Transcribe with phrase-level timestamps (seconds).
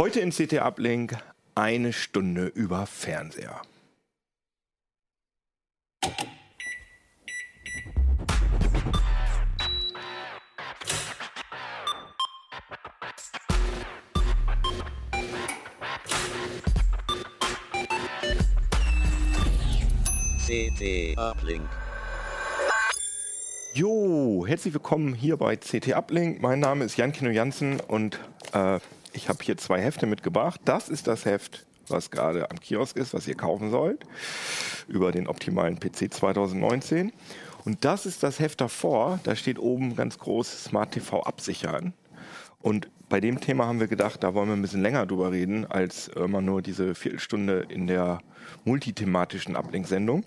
[0.00, 1.16] Heute in CT Uplink
[1.56, 3.62] eine Stunde über Fernseher.
[20.46, 21.68] CT Uplink.
[23.74, 26.40] Jo, herzlich willkommen hier bei CT Uplink.
[26.40, 28.20] Mein Name ist Jan Kino Jansen und
[28.52, 28.78] äh,
[29.12, 30.60] ich habe hier zwei Hefte mitgebracht.
[30.64, 34.04] Das ist das Heft, was gerade am Kiosk ist, was ihr kaufen sollt,
[34.88, 37.12] über den optimalen PC 2019.
[37.64, 39.20] Und das ist das Heft davor.
[39.24, 41.92] Da steht oben ganz groß Smart TV absichern.
[42.60, 45.64] Und bei dem Thema haben wir gedacht, da wollen wir ein bisschen länger drüber reden,
[45.64, 48.20] als immer nur diese Viertelstunde in der
[48.64, 50.24] multithematischen Uplink-Sendung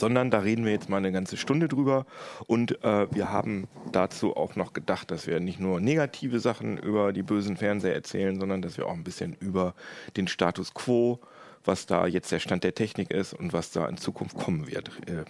[0.00, 2.06] sondern da reden wir jetzt mal eine ganze Stunde drüber.
[2.46, 7.12] Und äh, wir haben dazu auch noch gedacht, dass wir nicht nur negative Sachen über
[7.12, 9.74] die bösen Fernseher erzählen, sondern dass wir auch ein bisschen über
[10.16, 11.20] den Status quo,
[11.64, 14.90] was da jetzt der Stand der Technik ist und was da in Zukunft kommen wird,
[15.06, 15.24] äh,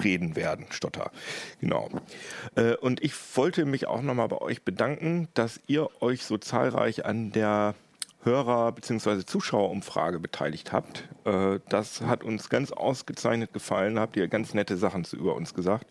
[0.00, 1.10] reden werden, Stotter.
[1.60, 1.90] Genau.
[2.54, 7.04] Äh, und ich wollte mich auch nochmal bei euch bedanken, dass ihr euch so zahlreich
[7.04, 7.74] an der
[8.24, 9.24] Hörer- bzw.
[9.24, 11.08] Zuschauerumfrage beteiligt habt.
[11.24, 15.54] Äh, das hat uns ganz ausgezeichnet gefallen, habt ihr ganz nette Sachen zu, über uns
[15.54, 15.86] gesagt.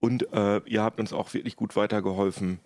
[0.00, 2.58] Und äh, ihr habt uns auch wirklich gut weitergeholfen,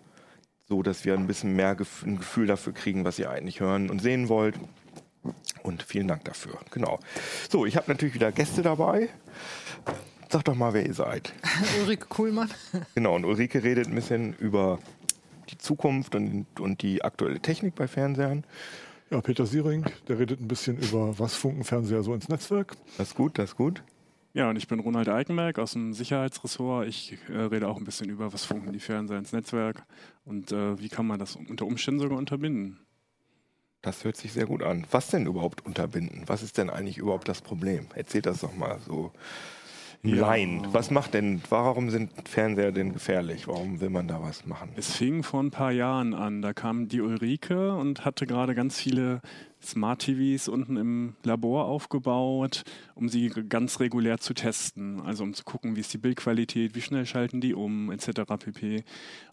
[0.67, 3.89] so dass wir ein bisschen mehr gef ein Gefühl dafür kriegen, was ihr eigentlich hören
[3.89, 4.55] und sehen wollt.
[5.63, 6.57] Und vielen Dank dafür.
[6.71, 6.99] Genau.
[7.49, 9.09] So, ich habe natürlich wieder Gäste dabei.
[10.29, 11.33] Sag doch mal, wer ihr seid.
[11.81, 12.49] Ulrike Kuhlmann.
[12.93, 14.79] Genau, und Ulrike redet ein bisschen über
[15.45, 18.43] die Zukunft und, und die aktuelle Technik bei Fernsehern.
[19.11, 22.75] Ja, Peter Siering, der redet ein bisschen über, was Funkenfernseher so ins Netzwerk.
[22.97, 23.83] Das ist gut, das ist gut.
[24.33, 26.87] Ja, und ich bin Ronald Eikenberg aus dem Sicherheitsressort.
[26.87, 29.85] Ich äh, rede auch ein bisschen über, was funken die Fernseher ins Netzwerk
[30.25, 32.79] und äh, wie kann man das unter Umständen sogar unterbinden.
[33.81, 34.87] Das hört sich sehr gut an.
[34.91, 36.23] Was denn überhaupt unterbinden?
[36.25, 37.87] Was ist denn eigentlich überhaupt das Problem?
[37.93, 39.13] Erzählt das doch mal so
[40.01, 40.61] Nein.
[40.63, 40.73] Ja.
[40.73, 43.47] Was macht denn, warum sind Fernseher denn gefährlich?
[43.47, 44.69] Warum will man da was machen?
[44.75, 46.41] Es fing vor ein paar Jahren an.
[46.41, 49.21] Da kam die Ulrike und hatte gerade ganz viele
[49.61, 55.01] Smart TVs unten im Labor aufgebaut, um sie ganz regulär zu testen.
[55.01, 58.21] Also um zu gucken, wie ist die Bildqualität, wie schnell schalten die um, etc.
[58.39, 58.83] pp.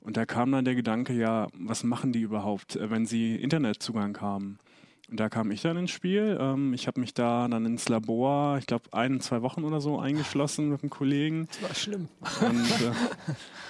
[0.00, 4.18] Und da kam dann der Gedanke, ja, was machen die überhaupt, äh, wenn sie Internetzugang
[4.20, 4.58] haben?
[5.14, 6.38] Da kam ich dann ins Spiel.
[6.40, 9.98] Ähm, ich habe mich da dann ins Labor, ich glaube, ein, zwei Wochen oder so
[9.98, 11.48] eingeschlossen mit einem Kollegen.
[11.48, 12.08] Das war schlimm.
[12.40, 12.70] Und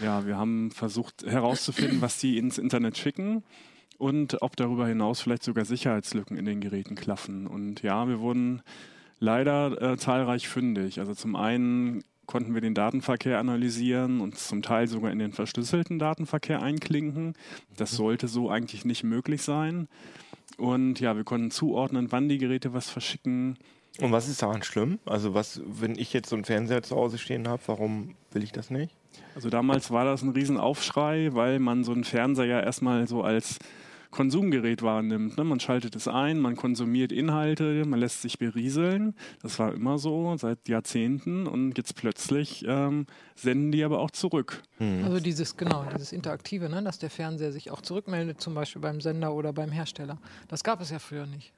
[0.00, 3.42] äh, ja, wir haben versucht herauszufinden, was die ins Internet schicken
[3.98, 7.46] und ob darüber hinaus vielleicht sogar Sicherheitslücken in den Geräten klaffen.
[7.46, 8.62] Und ja, wir wurden
[9.18, 11.00] leider äh, zahlreich fündig.
[11.00, 15.98] Also zum einen konnten wir den Datenverkehr analysieren und zum Teil sogar in den verschlüsselten
[15.98, 17.34] Datenverkehr einklinken.
[17.76, 17.96] Das mhm.
[17.96, 19.88] sollte so eigentlich nicht möglich sein.
[20.58, 23.58] Und ja, wir konnten zuordnen, wann die Geräte was verschicken.
[24.00, 24.98] Und was ist daran schlimm?
[25.04, 28.52] Also was, wenn ich jetzt so einen Fernseher zu Hause stehen habe, warum will ich
[28.52, 28.94] das nicht?
[29.34, 33.58] Also damals war das ein Riesenaufschrei, weil man so einen Fernseher ja erstmal so als
[34.12, 35.36] Konsumgerät wahrnimmt.
[35.36, 35.42] Ne?
[35.42, 39.14] Man schaltet es ein, man konsumiert Inhalte, man lässt sich berieseln.
[39.42, 44.62] Das war immer so seit Jahrzehnten und jetzt plötzlich ähm, senden die aber auch zurück.
[44.78, 45.02] Mhm.
[45.04, 46.82] Also dieses, genau, dieses Interaktive, ne?
[46.82, 50.18] dass der Fernseher sich auch zurückmeldet, zum Beispiel beim Sender oder beim Hersteller.
[50.46, 51.52] Das gab es ja früher nicht.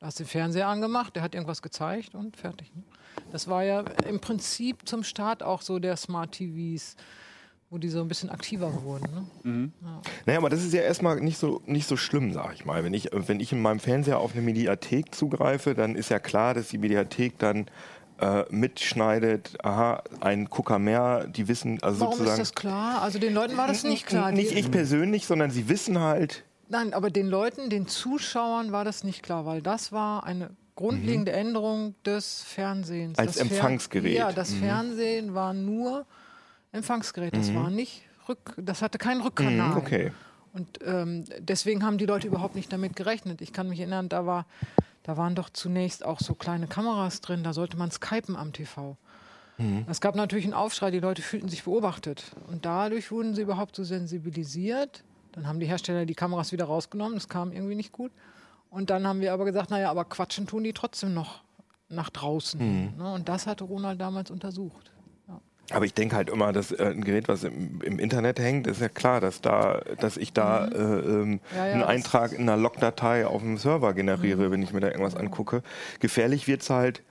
[0.00, 2.74] Da hast du den Fernseher angemacht, der hat irgendwas gezeigt und fertig.
[2.74, 2.82] Ne?
[3.32, 6.96] Das war ja im Prinzip zum Start auch so der Smart TVs
[7.70, 9.06] wo die so ein bisschen aktiver wurden.
[9.14, 9.26] Ne?
[9.44, 9.72] Mhm.
[9.80, 10.02] Ja.
[10.26, 12.82] Naja, aber das ist ja erstmal nicht so, nicht so schlimm, sag ich mal.
[12.82, 16.54] Wenn ich, wenn ich in meinem Fernseher auf eine Mediathek zugreife, dann ist ja klar,
[16.54, 17.66] dass die Mediathek dann
[18.18, 22.42] äh, mitschneidet, aha, ein Gucker mehr, die wissen, also Warum sozusagen.
[22.42, 23.02] ist das klar?
[23.02, 24.32] Also den Leuten war das nicht klar.
[24.32, 26.44] Nicht ich persönlich, sondern sie wissen halt.
[26.68, 31.32] Nein, aber den Leuten, den Zuschauern war das nicht klar, weil das war eine grundlegende
[31.32, 31.38] mhm.
[31.38, 33.16] Änderung des Fernsehens.
[33.16, 34.16] Als das Empfangsgerät.
[34.16, 34.60] Fer ja, das mhm.
[34.60, 36.04] Fernsehen war nur
[36.72, 37.36] Empfangsgerät.
[37.36, 37.56] Das mhm.
[37.56, 39.70] war nicht Rück, das hatte keinen Rückkanal.
[39.70, 40.12] Mhm, okay.
[40.52, 43.40] Und ähm, deswegen haben die Leute überhaupt nicht damit gerechnet.
[43.40, 44.46] Ich kann mich erinnern, da war,
[45.02, 47.44] da waren doch zunächst auch so kleine Kameras drin.
[47.44, 48.96] Da sollte man skypen am TV.
[49.58, 49.84] Mhm.
[49.88, 50.90] Es gab natürlich einen Aufschrei.
[50.90, 55.04] Die Leute fühlten sich beobachtet und dadurch wurden sie überhaupt so sensibilisiert.
[55.32, 57.14] Dann haben die Hersteller die Kameras wieder rausgenommen.
[57.14, 58.10] Das kam irgendwie nicht gut.
[58.70, 61.42] Und dann haben wir aber gesagt, naja, aber quatschen tun die trotzdem noch
[61.88, 62.60] nach draußen.
[62.60, 62.96] Mhm.
[62.96, 63.12] Ne?
[63.12, 64.92] Und das hatte Ronald damals untersucht.
[65.72, 68.80] Aber ich denke halt immer, dass äh, ein Gerät, was im, im, Internet hängt, ist
[68.80, 70.74] ja klar, dass da, dass ich da mhm.
[70.74, 74.52] äh, ähm, ja, ja, einen Eintrag in einer Logdatei auf dem Server generiere, mhm.
[74.52, 75.62] wenn ich mir da irgendwas angucke.
[76.00, 77.02] Gefährlich wird es halt,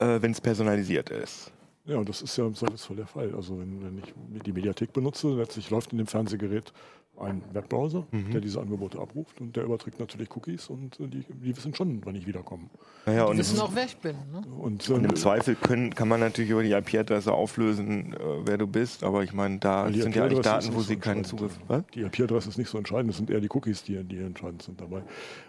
[0.00, 1.52] äh, wenn es personalisiert ist.
[1.84, 3.34] Ja, und das ist ja im Zweifelsfall der Fall.
[3.34, 6.72] Also wenn, wenn ich die Mediathek benutze, letztlich läuft in dem Fernsehgerät
[7.20, 11.54] einen Webbrowser, der diese Angebote abruft und der überträgt natürlich Cookies und äh, die, die
[11.54, 12.70] wissen schon, wann ich wiederkomme.
[13.04, 14.16] Naja, Die und, wissen im, auch, wer ich bin.
[14.32, 14.42] Ne?
[14.58, 18.56] Und, und äh, im Zweifel können, kann man natürlich über die IP-Adresse auflösen, äh, wer
[18.56, 21.24] du bist, aber ich meine, da die sind ja eigentlich Daten, wo sie so keinen.
[21.24, 21.84] Zugriff Was?
[21.94, 24.80] Die IP-Adresse ist nicht so entscheidend, es sind eher die Cookies, die, die entscheidend sind
[24.80, 25.02] dabei.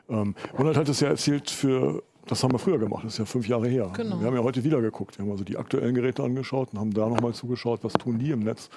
[0.09, 3.25] Ähm, Ronald hat es ja erzählt für, das haben wir früher gemacht, das ist ja
[3.25, 3.91] fünf Jahre her.
[3.95, 4.19] Genau.
[4.19, 6.93] Wir haben ja heute wieder geguckt, wir haben also die aktuellen Geräte angeschaut und haben
[6.93, 8.69] da nochmal zugeschaut, was tun die im Netz.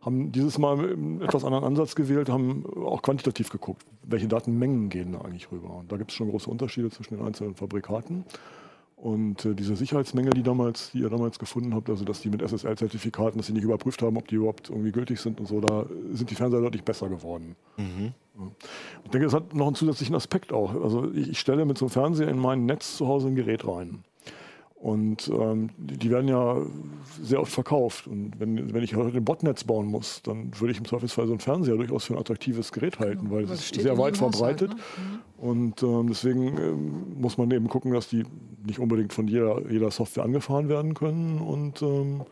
[0.00, 5.12] Haben dieses Mal einen etwas anderen Ansatz gewählt, haben auch quantitativ geguckt, welche Datenmengen gehen
[5.12, 5.70] da eigentlich rüber.
[5.70, 8.24] Und da gibt es schon große Unterschiede zwischen den einzelnen Fabrikaten.
[8.96, 12.42] Und äh, diese Sicherheitsmängel, die, damals, die ihr damals gefunden habt, also dass die mit
[12.42, 15.86] SSL-Zertifikaten, dass sie nicht überprüft haben, ob die überhaupt irgendwie gültig sind und so, da
[16.12, 17.56] sind die Fernseher deutlich besser geworden.
[17.76, 17.84] Ja.
[19.04, 20.82] Ich denke, es hat noch einen zusätzlichen Aspekt auch.
[20.82, 23.66] Also ich, ich stelle mit so einem Fernseher in mein Netz zu Hause ein Gerät
[23.66, 24.04] rein.
[24.74, 26.58] Und ähm, die, die werden ja
[27.22, 28.06] sehr oft verkauft.
[28.06, 31.32] Und wenn, wenn ich heute ein Botnetz bauen muss, dann würde ich im Zweifelsfall so
[31.32, 34.70] einen Fernseher durchaus für ein attraktives Gerät halten, weil Weil es ist sehr weit verbreitet.
[34.70, 34.76] ne?
[35.38, 38.24] Und ähm, deswegen ähm, muss man eben gucken, dass die
[38.66, 41.38] nicht unbedingt von jeder, jeder Software angefahren werden können.
[41.38, 42.22] Und ähm,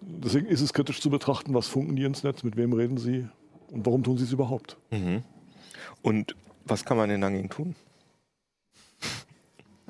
[0.00, 3.26] deswegen ist es kritisch zu betrachten, was funken die ins Netz, mit wem reden sie
[3.72, 4.78] und warum tun sie es überhaupt.
[6.02, 7.74] Und was kann man denn dagegen tun?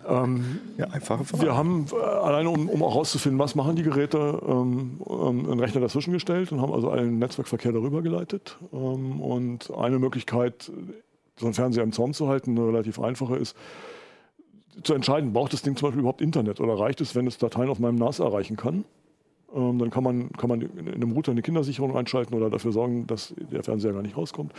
[0.08, 1.44] Ähm, Ja, einfache Frage.
[1.44, 5.60] Wir haben äh, alleine, um, um auch herauszufinden, was machen die Geräte, ähm, ähm, einen
[5.60, 8.56] Rechner dazwischen gestellt und haben also allen Netzwerkverkehr darüber geleitet.
[8.72, 10.72] Ähm, und eine Möglichkeit,
[11.36, 13.56] so einen Fernseher im Zaum zu halten, eine relativ einfache ist,
[14.82, 17.68] zu entscheiden, braucht das Ding zum Beispiel überhaupt Internet oder reicht es, wenn es Dateien
[17.68, 18.84] auf meinem NAS erreichen kann?
[19.54, 23.06] Ähm, dann kann man, kann man in einem Router eine Kindersicherung einschalten oder dafür sorgen,
[23.06, 24.52] dass der Fernseher gar nicht rauskommt.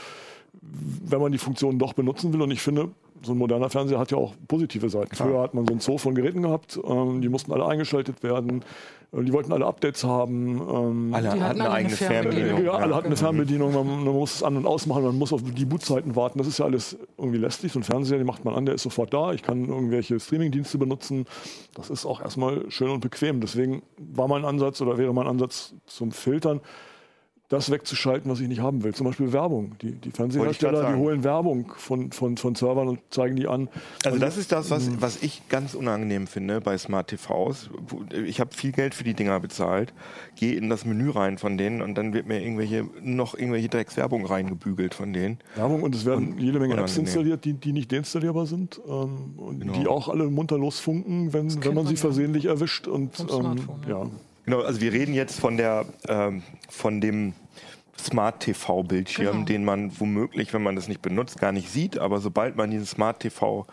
[0.54, 2.90] Wenn man die Funktionen doch benutzen will, und ich finde,
[3.24, 5.10] so ein moderner Fernseher hat ja auch positive Seiten.
[5.10, 5.28] Klar.
[5.30, 8.64] Früher hat man so einen Zoo von Geräten gehabt, ähm, die mussten alle eingeschaltet werden,
[9.12, 10.60] äh, die wollten alle Updates haben.
[10.60, 12.48] Ähm, Alle Die hatten hatten eine eigene Fernbedienung.
[12.48, 12.66] Fernbedienung.
[12.66, 13.16] ja, alle hatten eine.
[13.16, 16.40] Fernbedienung, man, man muss es an- und ausmachen, man muss auf die Bootzeiten warten.
[16.40, 17.72] Das ist ja alles irgendwie lästig.
[17.72, 19.34] So ein Fernseher, den macht man an, der ist sofort da.
[19.34, 21.26] Ich kann irgendwelche Streamingdienste benutzen.
[21.76, 23.40] Das ist auch erstmal schön und bequem.
[23.40, 26.60] Deswegen war mein Ansatz oder wäre mein Ansatz zum Filtern,
[27.52, 28.94] das wegzuschalten, was ich nicht haben will.
[28.94, 29.74] Zum Beispiel Werbung.
[29.82, 33.68] Die, die grad die holen Werbung von, von, von Servern und zeigen die an.
[34.06, 37.70] Also das ist das, was, was ich ganz unangenehm finde bei Smart TVs.
[38.26, 39.94] Ich habe viel Geld für die Dinger bezahlt,
[40.38, 44.26] gehe in das Menü rein von denen und dann wird mir irgendwelche noch irgendwelche Dreckswerbung
[44.26, 45.40] reingebügelt von denen.
[45.56, 47.06] Werbung und es werden jede Menge Apps unangenehm.
[47.06, 49.74] installiert, die, die nicht deinstallierbar sind ähm, und Genau.
[49.74, 52.00] die auch alle munter losfunken, wenn, wenn man sie ja.
[52.00, 52.88] versehentlich erwischt.
[52.88, 54.10] Und Vom ähm, Smartphone, ja.
[54.52, 57.34] Genau, also wir reden jetzt von der ähm, von dem
[57.98, 59.46] Smart TV Bildschirm, Genau.
[59.46, 61.98] den man womöglich, wenn man das nicht benutzt, gar nicht sieht.
[62.00, 63.66] Aber sobald man diesen Smart TV,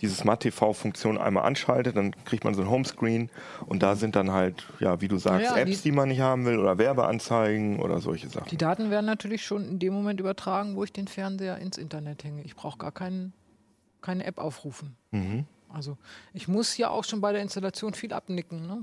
[0.00, 3.30] diese Smart TV Funktion einmal anschaltet, dann kriegt man so ein Homescreen
[3.66, 6.20] und da sind dann halt, ja, wie du sagst, Ja, Apps, die- die man nicht
[6.20, 8.48] haben will oder Werbeanzeigen oder solche Sachen.
[8.50, 12.24] Die Daten werden natürlich schon in dem Moment übertragen, wo ich den Fernseher ins Internet
[12.24, 12.42] hänge.
[12.42, 13.32] Ich brauche gar keinen,
[14.02, 14.94] keine App aufrufen.
[15.12, 15.44] Mhm.
[15.70, 15.98] Also
[16.34, 18.66] ich muss ja auch schon bei der Installation viel abnicken.
[18.66, 18.82] Ne?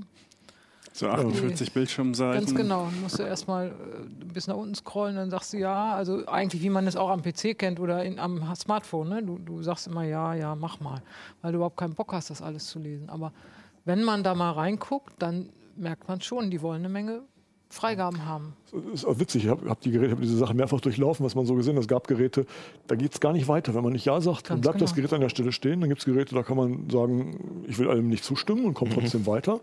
[0.96, 2.40] So 48 Bildschirmseiten.
[2.40, 2.88] Ganz genau.
[2.92, 5.94] Du musst ja erstmal äh, bis nach unten scrollen, dann sagst du ja.
[5.94, 9.10] Also eigentlich, wie man es auch am PC kennt oder in, am Smartphone.
[9.10, 9.22] Ne?
[9.22, 11.02] Du, du sagst immer ja, ja, mach mal,
[11.42, 13.10] weil du überhaupt keinen Bock hast, das alles zu lesen.
[13.10, 13.32] Aber
[13.84, 17.22] wenn man da mal reinguckt, dann merkt man schon, die wollen eine Menge
[17.68, 18.54] Freigaben haben.
[18.72, 21.34] Das ist auch witzig, ich habe hab die Geräte, hab diese Sache mehrfach durchlaufen, was
[21.34, 21.82] man so gesehen hat.
[21.82, 22.46] Es gab Geräte,
[22.86, 23.74] da geht es gar nicht weiter.
[23.74, 25.08] Wenn man nicht Ja sagt, dann bleibt das genau.
[25.08, 25.80] Gerät an der Stelle stehen.
[25.80, 28.92] Dann gibt es Geräte, da kann man sagen, ich will allem nicht zustimmen und kommt
[28.92, 29.60] trotzdem weiter.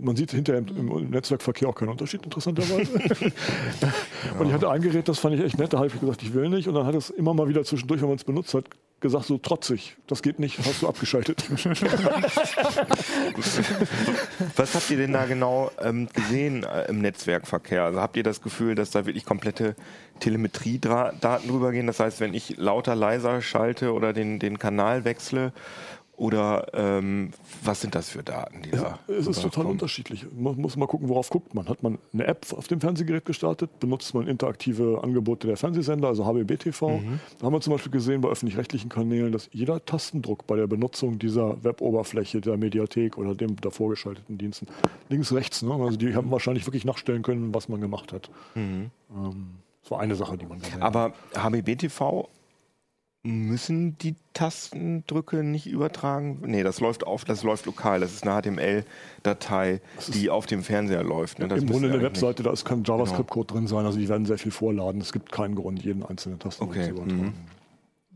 [0.00, 2.90] Man sieht hinterher im, im Netzwerkverkehr auch keinen Unterschied, interessanterweise.
[4.38, 6.34] Und ich hatte ein Gerät, das fand ich echt nett, da habe ich gesagt, ich
[6.34, 6.68] will nicht.
[6.68, 8.64] Und dann hat es immer mal wieder zwischendurch, wenn man es benutzt hat,
[9.00, 11.44] gesagt, so trotzig, das geht nicht, hast du abgeschaltet.
[14.56, 17.84] Was habt ihr denn da genau ähm, gesehen äh, im Netzwerkverkehr?
[17.84, 19.76] Also habt ihr das Gefühl, dass da wirklich komplette
[20.20, 21.86] Telemetriedaten drüber gehen?
[21.86, 25.52] Das heißt, wenn ich lauter, leiser schalte oder den, den Kanal wechsle,
[26.16, 27.30] oder ähm,
[27.62, 29.72] was sind das für Daten, die da Es ist total rüberkommen?
[29.72, 30.26] unterschiedlich.
[30.34, 31.68] Man muss mal gucken, worauf guckt man.
[31.68, 33.78] Hat man eine App auf dem Fernsehgerät gestartet?
[33.80, 37.00] Benutzt man interaktive Angebote der Fernsehsender, also HBB-TV?
[37.38, 41.18] Da haben wir zum Beispiel gesehen bei öffentlich-rechtlichen Kanälen, dass jeder Tastendruck bei der Benutzung
[41.18, 44.66] dieser Web-Oberfläche, der Mediathek oder dem davor geschalteten Diensten,
[45.10, 45.74] links, rechts, ne?
[45.74, 48.30] also die haben wahrscheinlich wirklich nachstellen können, was man gemacht hat.
[48.54, 48.90] Ähm,
[49.82, 50.82] das war eine Sache, die man gesehen hat.
[50.82, 52.28] Aber HBB-TV
[53.26, 56.38] müssen die Tastendrücke nicht übertragen?
[56.46, 58.00] Nee, das läuft auf, das läuft lokal.
[58.00, 61.38] Das ist eine HTML-Datei, die auf dem Fernseher läuft.
[61.38, 61.48] Ne?
[61.48, 64.38] Das Im Grunde eine Webseite, da ist kein JavaScript-Code drin sein, also die werden sehr
[64.38, 65.00] viel vorladen.
[65.00, 67.34] Es gibt keinen Grund, jeden einzelnen Tasten Okay, zu übertragen.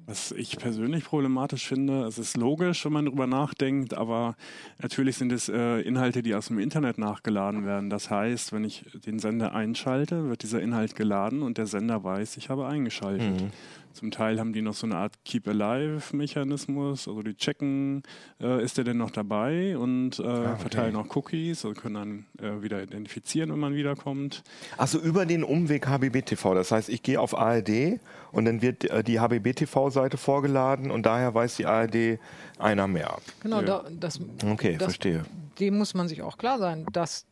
[0.06, 4.34] Was ich persönlich problematisch finde, es ist logisch, wenn man darüber nachdenkt, aber
[4.80, 7.90] natürlich sind es äh, Inhalte, die aus dem Internet nachgeladen werden.
[7.90, 12.38] Das heißt, wenn ich den Sender einschalte, wird dieser Inhalt geladen und der Sender weiß,
[12.38, 13.40] ich habe eingeschaltet.
[13.40, 13.50] Mhm.
[13.92, 18.02] Zum Teil haben die noch so eine Art Keep Alive-Mechanismus, also die checken,
[18.40, 20.56] äh, ist der denn noch dabei und äh, okay.
[20.58, 24.42] verteilen auch Cookies und können dann äh, wieder identifizieren, wenn man wiederkommt.
[24.76, 26.54] Also über den Umweg HBBTV.
[26.54, 27.98] Das heißt, ich gehe auf ARD
[28.32, 32.18] und dann wird äh, die HBBTV-Seite vorgeladen und daher weiß die ARD
[32.58, 33.18] einer mehr.
[33.42, 33.62] Genau, Ja.
[33.82, 35.24] da, das, Okay, das, verstehe.
[35.58, 37.26] dem muss man sich auch klar sein, dass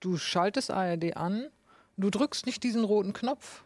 [0.00, 1.46] du schaltest ARD an,
[1.96, 3.62] du drückst nicht diesen roten Knopf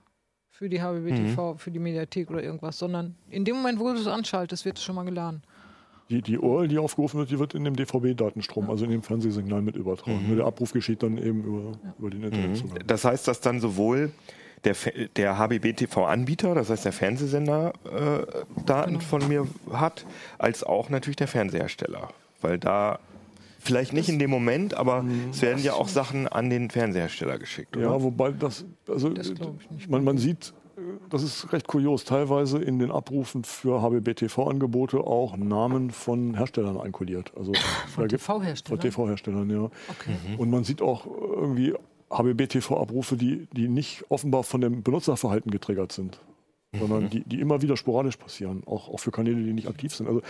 [0.59, 1.59] für die HBBTV, Mhm.
[1.59, 4.83] für die Mediathek oder irgendwas, sondern in dem Moment, wo du es anschaltest, wird es
[4.83, 5.41] schon mal geladen.
[6.11, 9.63] Die, die URL, die aufgerufen wird, die wird in dem DVB-Datenstrom, also in dem Fernsehsignal
[9.63, 10.25] mit übertragen.
[10.27, 12.79] Nur der Abruf geschieht dann eben über, über den Internetzugang.
[12.87, 14.11] Das heißt, dass dann sowohl
[14.65, 14.75] der,
[15.17, 19.05] der HBBTV-Anbieter, das heißt der Fernsehsender, äh, Daten Genau.
[19.05, 20.05] von mir hat,
[20.39, 22.09] als auch natürlich der Fernsehersteller.
[22.41, 22.99] Weil da,
[23.69, 27.77] vielleicht nicht in dem Moment, aber es werden ja auch Sachen an den Fernsehersteller geschickt,
[27.77, 27.87] oder?
[27.87, 29.89] Ja, wobei das, also Das ich nicht.
[29.91, 30.53] man, man sieht,
[31.11, 37.33] das ist recht kurios, teilweise in den Abrufen für HBB-TV-Angebote auch Namen von Herstellern einkodiert.
[37.37, 37.53] Also
[37.97, 38.81] gibt- TV-Herstellern?
[38.81, 39.63] Von TV-Herstellern, ja.
[39.65, 40.17] Okay.
[40.39, 41.75] Und man sieht auch irgendwie
[42.11, 46.21] HBB-TV-Abrufe, die, die nicht offenbar von dem Benutzerverhalten getriggert sind,
[46.77, 50.07] sondern die, die immer wieder sporadisch passieren, auch, auch für Kanäle, die nicht aktiv sind.
[50.07, 50.21] Also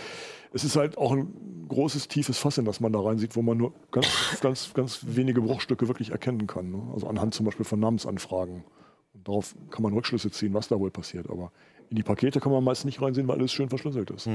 [0.53, 3.57] es ist halt auch ein großes, tiefes Fass, in das man da reinsieht, wo man
[3.57, 4.07] nur ganz,
[4.41, 6.71] ganz, ganz wenige Bruchstücke wirklich erkennen kann.
[6.71, 6.81] Ne?
[6.93, 8.63] Also anhand zum Beispiel von Namensanfragen.
[9.13, 11.29] Und darauf kann man Rückschlüsse ziehen, was da wohl passiert.
[11.29, 11.51] Aber
[11.89, 14.27] in die Pakete kann man meist nicht reinsehen, weil alles schön verschlüsselt ist.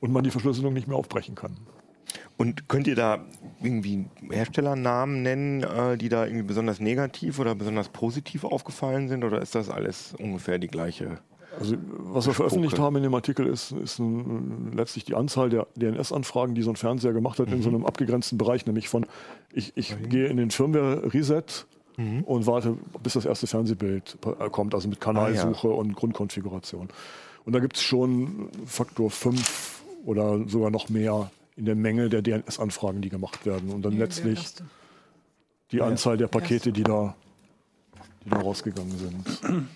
[0.00, 1.56] Und man die Verschlüsselung nicht mehr aufbrechen kann.
[2.36, 3.24] Und könnt ihr da
[3.62, 9.24] irgendwie Herstellernamen nennen, äh, die da irgendwie besonders negativ oder besonders positiv aufgefallen sind?
[9.24, 11.18] Oder ist das alles ungefähr die gleiche?
[11.58, 15.66] Also, was wir veröffentlicht haben in dem Artikel ist, ist nun letztlich die Anzahl der
[15.76, 19.06] DNS-Anfragen, die so ein Fernseher gemacht hat, in so einem abgegrenzten Bereich, nämlich von
[19.52, 21.66] ich, ich gehe in den Firmware-Reset
[22.26, 26.88] und warte, bis das erste Fernsehbild äh, kommt, also mit Kanalsuche und Grundkonfiguration.
[27.46, 32.20] Und da gibt es schon Faktor 5 oder sogar noch mehr in der Menge der
[32.20, 33.70] DNS-Anfragen, die gemacht werden.
[33.70, 34.46] Und dann Der letztlich
[35.72, 37.16] die Anzahl der Pakete, die da,
[38.24, 39.68] die da rausgegangen sind.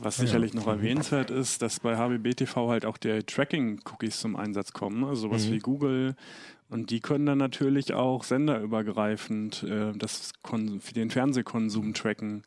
[0.00, 5.04] Was sicherlich noch erwähnenswert ist, dass bei HBBTV halt auch der Tracking-Cookies zum Einsatz kommen,
[5.04, 6.14] also sowas wie Google.
[6.70, 10.32] Und die können dann natürlich auch senderübergreifend äh, das
[10.80, 12.44] für den Fernsehkonsum tracken.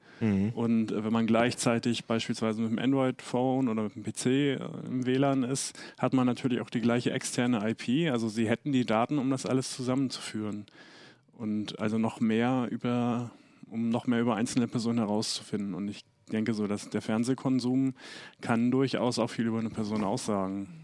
[0.56, 5.06] Und äh, wenn man gleichzeitig beispielsweise mit dem Android-Phone oder mit dem PC äh, im
[5.06, 8.10] WLAN ist, hat man natürlich auch die gleiche externe IP.
[8.10, 10.68] Also sie hätten die Daten, um das alles zusammenzuführen.
[11.38, 13.32] Und also noch mehr über,
[13.70, 15.74] um noch mehr über einzelne Personen herauszufinden.
[15.74, 17.94] Und ich denke so, dass der Fernsehkonsum
[18.42, 20.84] kann durchaus auch viel über eine Person aussagen.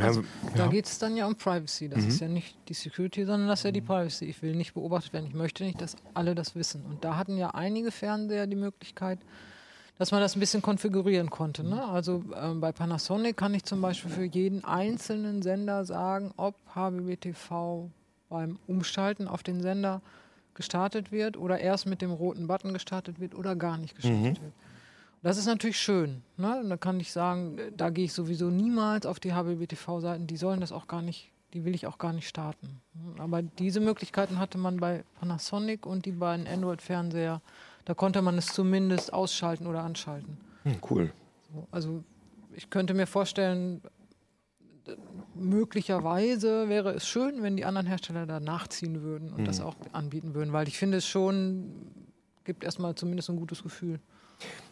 [0.00, 0.24] Also,
[0.56, 1.88] Da geht es dann ja um Privacy.
[1.88, 4.24] Das ist ja nicht die Security, sondern das ist ja die Privacy.
[4.24, 5.26] Ich will nicht beobachtet werden.
[5.26, 6.84] Ich möchte nicht, dass alle das wissen.
[6.84, 9.20] Und da hatten ja einige Fernseher die Möglichkeit,
[9.98, 11.62] dass man das ein bisschen konfigurieren konnte.
[11.62, 11.84] Ne?
[11.84, 17.88] Also ähm, bei Panasonic kann ich zum Beispiel für jeden einzelnen Sender sagen, ob HBBTV
[18.28, 20.00] beim Umschalten auf den Sender
[20.54, 24.52] gestartet wird oder erst mit dem roten Button gestartet wird oder gar nicht gestartet wird.
[25.22, 26.22] Das ist natürlich schön.
[26.36, 26.60] Ne?
[26.60, 30.26] Und Da kann ich sagen, äh, da gehe ich sowieso niemals auf die HBBTV-Seiten.
[30.26, 32.80] Die sollen das auch gar nicht, die will ich auch gar nicht starten.
[33.18, 37.40] Aber diese Möglichkeiten hatte man bei Panasonic und die beiden Android-Fernseher.
[37.84, 40.38] Da konnte man es zumindest ausschalten oder anschalten.
[40.64, 41.12] hm, cool.
[41.52, 42.04] So, Also
[42.54, 43.80] ich könnte mir vorstellen,
[45.34, 50.34] möglicherweise wäre es schön, wenn die anderen Hersteller da nachziehen würden und das auch anbieten
[50.34, 51.72] würden, weil ich finde es schon,
[52.44, 54.00] gibt erstmal zumindest ein gutes Gefühl.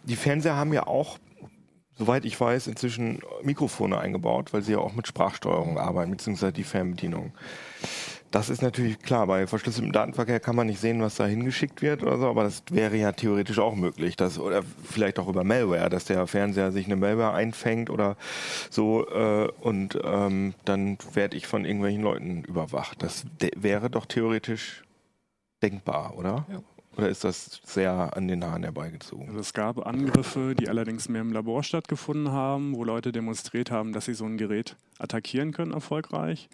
[0.05, 1.19] Die Fernseher haben ja auch,
[1.97, 6.65] soweit ich weiß, inzwischen Mikrofone eingebaut, weil sie ja auch mit Sprachsteuerung arbeiten, beziehungsweise die
[6.65, 7.33] Fernbedienung.
[8.31, 12.03] Das ist natürlich klar, bei verschlüsseltem Datenverkehr kann man nicht sehen, was da hingeschickt wird
[12.05, 14.15] oder so, aber das wäre ja theoretisch auch möglich.
[14.15, 18.17] Dass, oder vielleicht auch über Malware, dass der Fernseher sich eine Malware einfängt oder
[18.71, 23.03] so äh, und ähm, dann werde ich von irgendwelchen Leuten überwacht.
[23.03, 23.25] Das
[23.57, 24.85] wäre doch theoretisch
[25.63, 26.47] denkbar, oder?
[26.51, 26.63] Ja.
[26.97, 29.29] Oder ist das sehr an den Haaren herbeigezogen?
[29.29, 33.93] Also es gab Angriffe, die allerdings mehr im Labor stattgefunden haben, wo Leute demonstriert haben,
[33.93, 36.49] dass sie so ein Gerät attackieren können erfolgreich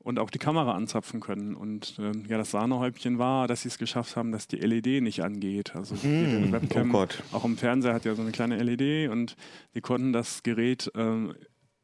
[0.00, 1.54] und auch die Kamera anzapfen können.
[1.54, 5.22] Und äh, ja, das Sahnehäubchen war, dass sie es geschafft haben, dass die LED nicht
[5.22, 5.76] angeht.
[5.76, 7.22] Also Mm, Webcam, oh Gott.
[7.32, 9.36] auch im Fernseher hat ja so eine kleine LED und
[9.74, 11.34] die konnten das Gerät ähm,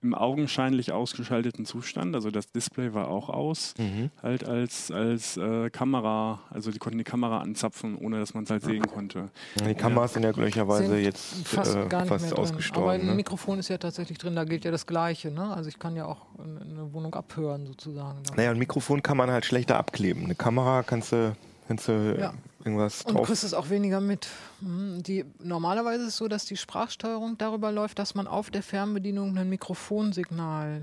[0.01, 2.15] im augenscheinlich ausgeschalteten Zustand.
[2.15, 4.11] Also das Display war auch aus, Mhm.
[4.23, 8.51] halt als, als äh, Kamera, also die konnten die Kamera anzapfen, ohne dass man es
[8.51, 9.31] halt sehen konnte.
[9.67, 12.39] Die Kameras sind ja glücklicherweise Sind jetzt fast äh, gar nicht fast mehr drin.
[12.39, 12.91] Aber ausgestorben.
[13.01, 13.15] ein Ne?
[13.15, 15.31] Mikrofon ist ja tatsächlich drin, da gilt ja das Gleiche.
[15.33, 15.53] Ne?
[15.55, 18.19] Also ich kann ja auch eine eine Wohnung abhören sozusagen.
[18.37, 20.25] Naja, ein Mikrofon kann man halt schlechter abkleben.
[20.27, 21.35] Eine Kamera kannst du,
[21.67, 22.35] kannst du Ja.
[22.69, 23.27] Irgendwas Und du drauf.
[23.27, 24.29] kriegst es auch weniger mit.
[24.61, 25.03] Mhm.
[25.03, 29.37] Die, normalerweise ist es so, dass die Sprachsteuerung darüber läuft, dass man auf der Fernbedienung
[29.37, 30.83] ein Mikrofonsignal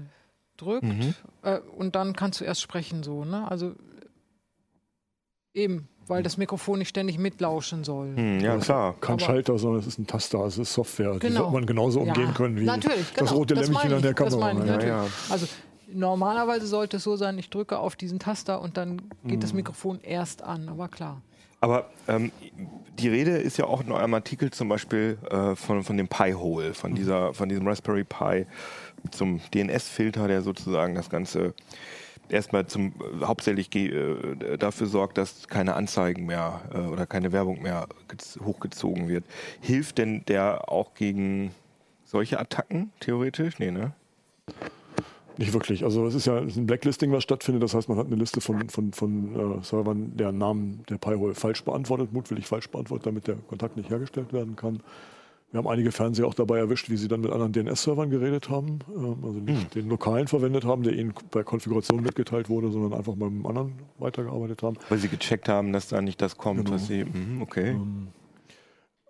[0.57, 1.13] drückt Mhm.
[1.43, 3.25] äh, und dann kannst du erst sprechen so.
[3.25, 3.49] Ne?
[3.49, 3.73] Also
[5.53, 8.15] eben, weil das Mikrofon nicht ständig mitlauschen soll.
[8.15, 8.95] Hm, ja, klar.
[9.01, 11.13] Kein Aber- Schalter, sondern es ist ein Taster, es ist Software.
[11.13, 11.39] Die Genau.
[11.41, 14.01] sollte man genauso umgehen Ja, können wie natürlich, das genau, rote das Lämpchen meine an
[14.01, 14.53] der das Kamera.
[14.53, 15.07] meine ich, Ja.
[15.29, 15.47] Also
[15.91, 19.39] normalerweise sollte es so sein, ich drücke auf diesen Taster und dann geht Mhm.
[19.41, 21.21] das Mikrofon erst an, aber klar.
[21.61, 22.31] Aber ähm,
[22.99, 26.73] die Rede ist ja auch in eurem Artikel zum Beispiel äh, von, von dem Pi-Hole,
[26.73, 26.95] von, Mhm.
[26.95, 28.45] dieser, von diesem Raspberry Pi
[29.11, 31.53] zum DNS-Filter, der sozusagen das Ganze
[32.29, 32.87] erstmal zum
[33.21, 38.39] äh, hauptsächlich äh, dafür sorgt, dass keine Anzeigen mehr äh, oder keine Werbung mehr gez-
[38.43, 39.23] hochgezogen wird.
[39.61, 41.51] Hilft denn der auch gegen
[42.03, 43.59] solche Attacken theoretisch?
[43.59, 43.91] Nee, ne?
[45.37, 45.83] Nicht wirklich.
[45.83, 47.63] Also es ist ja ein Blacklisting, was stattfindet.
[47.63, 51.35] Das heißt, man hat eine Liste von, von, von äh, Servern, deren Namen der Pi-Hole
[51.35, 54.79] falsch beantwortet, mutwillig falsch beantwortet, damit der Kontakt nicht hergestellt werden kann.
[55.51, 58.79] Wir haben einige Fernseher auch dabei erwischt, wie sie dann mit anderen DNS-Servern geredet haben.
[58.95, 63.15] Ähm, also nicht den lokalen verwendet haben, der ihnen bei Konfiguration mitgeteilt wurde, sondern einfach
[63.15, 64.75] mit einem anderen weitergearbeitet haben.
[64.89, 66.71] Weil sie gecheckt haben, dass da nicht das kommt, Genau.
[66.75, 67.05] was sie.
[67.05, 67.75] Mhm, okay.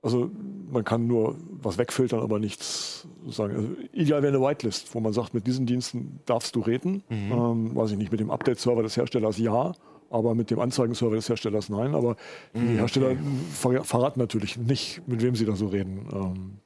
[0.05, 0.29] Also
[0.71, 3.55] man kann nur was wegfiltern, aber nichts sagen.
[3.55, 7.03] Also ideal wäre eine Whitelist, wo man sagt, mit diesen Diensten darfst du reden.
[7.09, 9.73] Ähm, weiß ich nicht, mit dem Update-Server des Herstellers ja,
[10.11, 11.95] aber mit dem Anzeigenserver des Herstellers nein.
[11.95, 12.17] Aber
[12.53, 13.15] die Hersteller
[13.51, 16.05] ver verraten natürlich nicht, mit wem sie da so reden.
[16.13, 16.59] Ähm,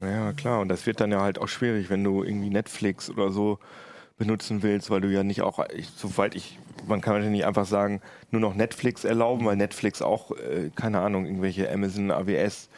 [0.00, 0.60] Ja, klar.
[0.60, 3.58] Und das wird dann ja halt auch schwierig, wenn du irgendwie Netflix oder so
[4.18, 7.66] benutzen willst, weil du ja nicht auch, ich, soweit ich, man kann ja nicht einfach
[7.66, 12.68] sagen, nur noch Netflix erlauben, weil Netflix auch, äh, keine Ahnung, irgendwelche Amazon AWS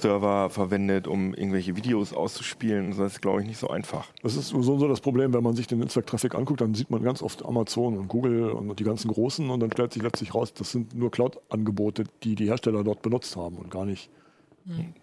[0.00, 2.90] Server verwendet, um irgendwelche Videos auszuspielen.
[2.96, 4.08] Das ist, glaube ich, nicht so einfach.
[4.22, 7.02] Das ist so so das Problem, wenn man sich den Netzwerktraffic anguckt, dann sieht man
[7.02, 10.52] ganz oft Amazon und Google und die ganzen Großen und dann stellt sich letztlich raus,
[10.54, 14.10] das sind nur Cloud-Angebote, die die Hersteller dort benutzt haben und gar nicht,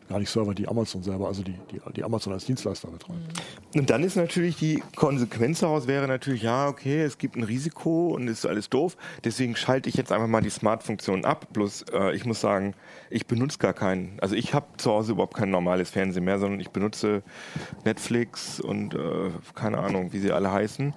[0.08, 3.20] gar nicht Server, die Amazon selber, also die, die, die Amazon als Dienstleister betreibt.
[3.76, 8.10] Und dann ist natürlich die Konsequenz daraus wäre natürlich, ja, okay, es gibt ein Risiko
[8.10, 8.96] und ist alles doof.
[9.24, 11.48] Deswegen schalte ich jetzt einfach mal die Smart-Funktion ab.
[11.54, 12.76] Bloß äh, ich muss sagen,
[13.10, 14.18] ich benutze gar keinen.
[14.22, 17.24] Also ich habe zu Hause überhaupt kein normales Fernsehen mehr, sondern ich benutze
[17.84, 20.94] Netflix und äh, keine Ahnung, wie sie alle heißen.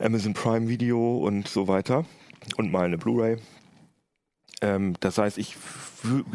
[0.00, 2.04] Amazon Prime Video und so weiter.
[2.56, 3.36] Und mal eine Blu-ray.
[4.62, 5.56] Ähm, das heißt, ich,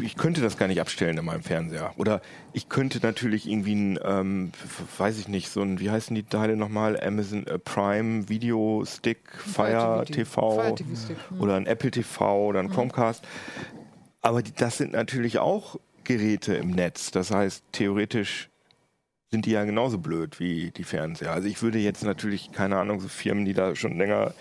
[0.00, 1.92] ich könnte das gar nicht abstellen in meinem Fernseher.
[1.96, 2.20] Oder
[2.52, 4.52] ich könnte natürlich irgendwie ein, ähm,
[4.98, 7.00] weiß ich nicht, so ein, wie heißen die Teile nochmal?
[7.02, 11.16] Amazon äh, Prime Video Stick, Fire TV, Fire TV Stick.
[11.30, 11.40] hm.
[11.40, 13.26] oder ein Apple TV oder ein Chromecast.
[14.20, 17.10] Aber die, das sind natürlich auch Geräte im Netz.
[17.10, 18.50] Das heißt, theoretisch
[19.30, 21.32] sind die ja genauso blöd wie die Fernseher.
[21.32, 24.32] Also ich würde jetzt natürlich, keine Ahnung, so Firmen, die da schon länger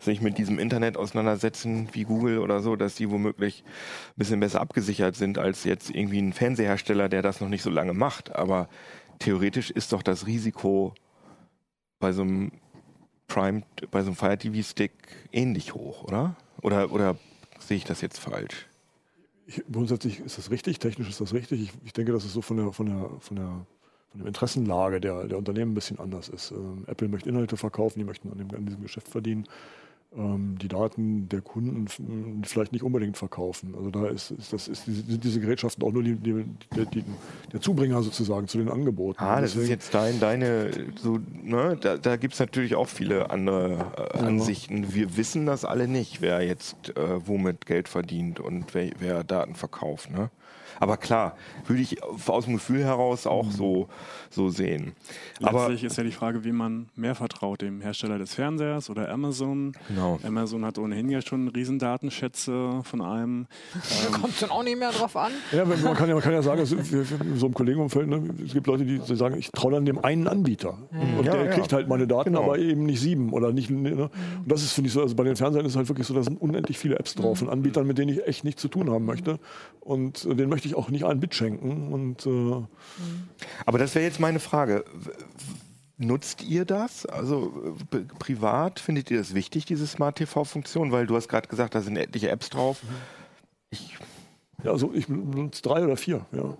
[0.00, 4.60] sich mit diesem Internet auseinandersetzen, wie Google oder so, dass die womöglich ein bisschen besser
[4.60, 8.34] abgesichert sind als jetzt irgendwie ein Fernsehersteller, der das noch nicht so lange macht.
[8.34, 8.68] Aber
[9.20, 10.94] theoretisch ist doch das Risiko
[12.00, 12.50] bei so einem
[13.28, 14.92] Prime, bei so einem Fire TV Stick
[15.32, 16.36] ähnlich hoch, oder?
[16.60, 17.16] Oder, oder
[17.60, 18.66] sehe ich das jetzt falsch?
[19.46, 21.62] Ich, grundsätzlich ist das richtig, technisch ist das richtig.
[21.62, 23.66] Ich, ich denke, dass es so von der, von der, von der,
[24.14, 26.52] von der Interessenlage der, der Unternehmen ein bisschen anders ist.
[26.52, 29.44] Ähm, Apple möchte Inhalte verkaufen, die möchten an, dem, an diesem Geschäft verdienen.
[30.16, 33.74] Ähm, die Daten der Kunden f- m, vielleicht nicht unbedingt verkaufen.
[33.76, 36.44] Also da ist, ist, das, ist, sind diese Gerätschaften auch nur die, die,
[36.92, 37.04] die,
[37.52, 39.18] der Zubringer sozusagen zu den Angeboten.
[39.20, 40.70] Ah, das ist Deswegen- jetzt dein, deine,
[41.02, 44.94] so, ne, da, da gibt es natürlich auch viele andere äh, Ansichten.
[44.94, 49.56] Wir wissen das alle nicht, wer jetzt äh, womit Geld verdient und wer, wer Daten
[49.56, 50.12] verkauft.
[50.12, 50.30] Ne?
[50.84, 51.34] Aber klar,
[51.66, 53.88] würde ich aus dem Gefühl heraus auch so,
[54.28, 54.92] so sehen.
[55.42, 59.08] Aber Letztlich ist ja die Frage, wie man mehr vertraut, dem Hersteller des Fernsehers oder
[59.08, 59.72] Amazon.
[59.88, 60.18] Genau.
[60.22, 63.46] Amazon hat ohnehin ja schon Riesendatenschätze von einem.
[63.72, 65.32] Da kommt es dann auch nicht mehr drauf an.
[65.52, 68.52] Ja, man kann ja, man kann ja sagen, wir, in so einem Kollegenumfeld, ne, es
[68.52, 70.76] gibt Leute, die sagen, ich traue dann dem einen Anbieter.
[70.90, 71.50] Und Ja, der ja.
[71.52, 72.44] kriegt halt meine Daten, Genau.
[72.44, 73.70] aber eben nicht sieben oder nicht.
[73.70, 74.10] Ne?
[74.10, 74.10] Und
[74.44, 76.22] das ist, finde ich so, also bei den Fernsehern ist es halt wirklich so, da
[76.22, 79.04] sind unendlich viele Apps drauf von Anbietern, mit denen ich echt nichts zu tun haben
[79.06, 79.38] möchte.
[79.80, 81.92] Und äh, denen möchte ich auch nicht einen Bit schenken.
[81.92, 82.66] Und äh,
[83.66, 84.84] Aber das wäre jetzt meine Frage.
[85.96, 87.06] Nutzt ihr das?
[87.06, 87.76] Also
[88.18, 90.90] privat findet ihr das wichtig, diese Smart TV-Funktion?
[90.90, 92.82] Weil du hast gerade gesagt, da sind etliche Apps drauf.
[93.70, 93.96] Ich,
[94.64, 96.56] ja, also ich benutze drei oder vier, ja.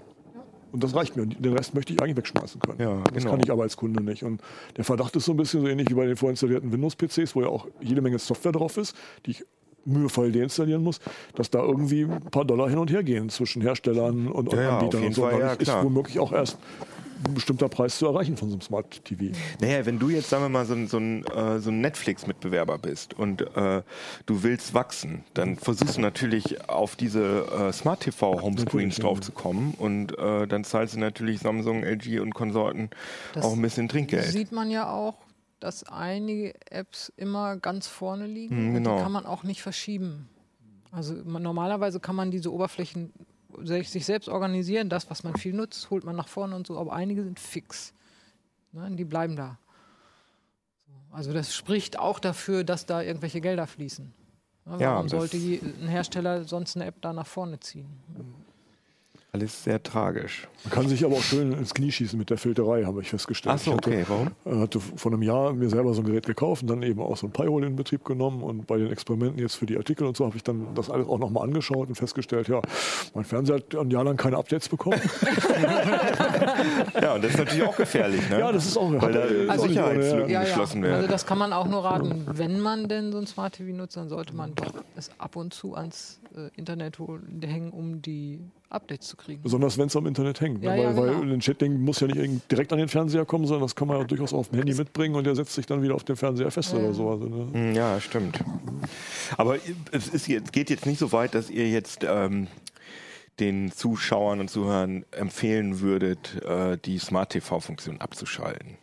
[0.74, 1.24] Und das reicht mir.
[1.24, 2.80] Den Rest möchte ich eigentlich wegschmeißen können.
[2.80, 3.30] Ja, das genau.
[3.30, 4.24] kann ich aber als Kunde nicht.
[4.24, 4.42] Und
[4.76, 7.46] der Verdacht ist so ein bisschen so ähnlich wie bei den vorinstallierten Windows-PCs, wo ja
[7.46, 9.44] auch jede Menge Software drauf ist, die ich
[9.84, 11.00] mühevoll deinstallieren muss,
[11.34, 14.62] dass da irgendwie ein paar Dollar hin und her gehen zwischen Herstellern und, und Ja,
[14.62, 15.22] ja, Anbietern auf jeden und so.
[15.22, 16.58] Fall, ja, ist womöglich auch erst
[17.26, 19.34] ein bestimmter Preis zu erreichen von so einem Smart TV.
[19.60, 22.78] Naja, wenn du jetzt, sagen wir mal, so ein, so ein, äh, so ein Netflix-Mitbewerber
[22.78, 23.82] bist und äh,
[24.26, 29.04] du willst wachsen, dann versuchst du natürlich auf diese äh, Smart TV-Homescreens Natürlich, ja.
[29.04, 32.90] drauf zu kommen und äh, dann zahlst du natürlich Samsung, LG und Konsorten
[33.32, 34.24] Das auch ein bisschen Trinkgeld.
[34.26, 35.14] Sieht man ja auch,
[35.64, 38.96] dass einige Apps immer ganz vorne liegen Hm, und genau.
[38.96, 40.28] die kann man auch nicht verschieben.
[40.90, 43.12] Also man, normalerweise kann man diese Oberflächen
[43.62, 44.90] sich selbst organisieren.
[44.90, 47.94] Das, was man viel nutzt, holt man nach vorne und so, aber einige sind fix.
[48.72, 49.58] Ne, die bleiben da.
[50.86, 54.12] So, Also das spricht auch dafür, dass da irgendwelche Gelder fließen.
[54.66, 57.88] Ne, Ja, warum das- sollte ein Hersteller sonst eine App da nach vorne ziehen?
[59.34, 60.46] Alles sehr tragisch.
[60.62, 63.56] Man kann sich aber auch schön ins Knie schießen mit der Filterei, habe ich festgestellt.
[63.56, 64.28] Ach so, Ich hatte- okay, warum?
[64.44, 67.16] äh, hatte vor einem Jahr mir selber so ein Gerät gekauft und dann eben auch
[67.16, 70.16] so ein Pi-Hole in Betrieb genommen und bei den Experimenten jetzt für die Artikel und
[70.16, 72.62] so habe ich dann das alles auch nochmal angeschaut und festgestellt, ja,
[73.14, 75.00] mein Fernseher hat ein Jahr lang keine Updates bekommen.
[77.00, 78.38] Ja, und das ist natürlich auch gefährlich, ne?
[78.38, 80.44] ja, das ist auch Weil da ohne, Sicherheitslücken Ja, ja.
[80.48, 81.08] geschlossen Also werden.
[81.10, 82.24] das kann man auch nur raten.
[82.30, 85.52] Wenn man denn so ein Smart TV nutzt, dann sollte man doch es ab und
[85.52, 89.40] zu ans äh, Internet holen, hängen, um die Updates zu kriegen.
[89.42, 90.60] Besonders wenn es am Internet hängt.
[90.62, 90.66] ne?
[90.66, 91.20] Ja, weil, ja, genau.
[91.22, 93.86] weil ein Chatting muss ja nicht irgend- direkt an den Fernseher kommen, sondern das kann
[93.88, 96.16] man ja durchaus auf dem Handy mitbringen und der setzt sich dann wieder auf den
[96.16, 97.08] Fernseher fest Ja, oder so.
[97.10, 97.48] Also, ne?
[97.52, 98.40] Hm, Ja, stimmt.
[99.36, 99.56] Aber
[99.92, 102.48] es ist jetzt, geht jetzt nicht so weit, dass ihr jetzt ähm,
[103.40, 108.76] den Zuschauern und Zuhörern empfehlen würdet, äh, die Smart TV-Funktion abzuschalten.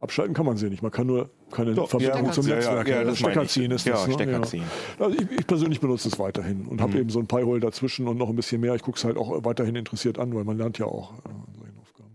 [0.00, 0.82] Abschalten kann man sie nicht.
[0.82, 2.88] Man kann nur keine Doch, Verbindung ja, zum ja, Netzwerk.
[2.88, 4.06] ja, ja, das Stecker ziehen ist Ja, das.
[4.08, 4.14] Ne?
[4.14, 4.64] Stecker ziehen.
[4.98, 6.80] Also ich, ich persönlich benutze es weiterhin und Mhm.
[6.80, 8.74] habe eben so ein Pi-Hole dazwischen und noch ein bisschen mehr.
[8.74, 11.22] Ich gucke es halt auch weiterhin interessiert an, weil man lernt ja auch äh,
[11.58, 12.10] solchen Aufgaben.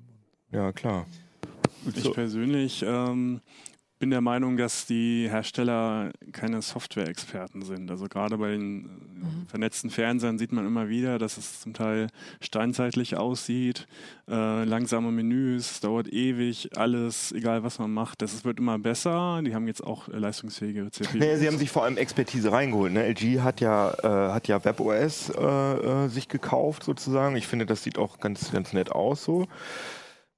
[0.52, 1.06] Ja, klar.
[1.96, 3.42] Ich persönlich ähm,
[3.98, 7.90] bin der Meinung, dass die Hersteller keine Software-Experten sind.
[7.90, 12.10] Also gerade bei den äh, vernetzten Fernsehern sieht man immer wieder, dass es zum Teil
[12.42, 13.88] steinzeitlich aussieht,
[14.28, 18.22] äh, langsame Menüs, dauert ewig, alles, egal was man macht.
[18.22, 19.42] Das wird immer besser.
[19.46, 21.16] Die haben jetzt auch äh, leistungsfähige CPUs.
[21.16, 22.92] Naja, sie haben sich vor allem Expertise reingeholt.
[22.92, 23.08] Ne?
[23.08, 27.38] LG hat ja, äh, hat ja WebOS äh, äh, sich gekauft sozusagen.
[27.38, 29.48] Ich finde, das sieht auch ganz, ganz nett aus so.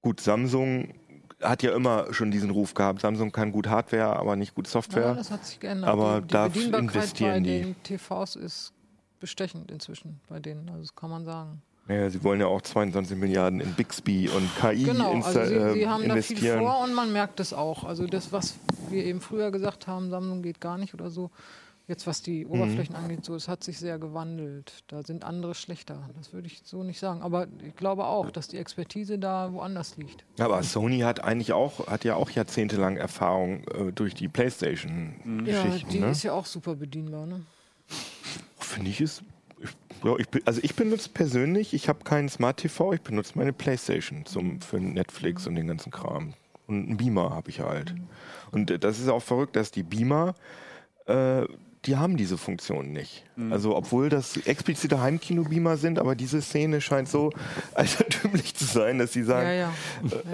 [0.01, 0.93] Gut, Samsung
[1.41, 3.01] hat ja immer schon diesen Ruf gehabt.
[3.01, 5.13] Samsung kann gut Hardware, aber nicht gut Ja, Software.
[5.15, 5.89] das hat sich geändert.
[5.89, 7.61] Aber die, die da Bedienbarkeit bei investieren die.
[7.61, 8.73] den TVs ist
[9.19, 10.67] bestechend inzwischen bei denen.
[10.69, 11.61] Also das kann man sagen.
[11.87, 15.87] Naja, sie wollen ja auch 22 Milliarden in Bixby und KI Genau, also sie, sie
[15.87, 16.59] haben da viel investieren.
[16.59, 17.85] vor und man merkt es auch.
[17.85, 18.55] Also das, was
[18.89, 21.31] wir eben früher gesagt haben, Samsung geht gar nicht oder so,
[21.87, 22.51] jetzt was die Mhm.
[22.51, 24.83] Oberflächen angeht, so, es hat sich sehr gewandelt.
[24.87, 26.09] Da sind andere schlechter.
[26.17, 27.21] Das würde ich so nicht sagen.
[27.21, 30.25] Aber ich glaube auch, dass die Expertise da woanders liegt.
[30.39, 35.89] Aber Sony hat eigentlich auch, hat ja auch jahrzehntelang Erfahrung äh, durch die Ja, Playstation-Geschichten.
[35.89, 36.09] die ne?
[36.09, 37.25] ist ja auch super bedienbar.
[37.25, 37.41] Ne?
[38.59, 39.23] Finde ich es.
[39.59, 39.69] Ich,
[40.03, 40.13] ja,
[40.45, 44.79] also ich benutze persönlich, ich habe keinen Smart TV, ich benutze meine Playstation zum, für
[44.79, 46.33] Netflix und den ganzen Kram.
[46.67, 47.95] Und einen Beamer habe ich halt.
[48.51, 50.35] Und äh, das ist auch verrückt, dass die Beamer,
[51.07, 51.45] äh,
[51.85, 53.23] die haben diese Funktion nicht.
[53.51, 57.31] Also obwohl das explizite Heimkino-Beamer sind, aber diese Szene scheint so
[57.75, 59.73] altertümlich zu sein, dass sie sagen, Ja, ja.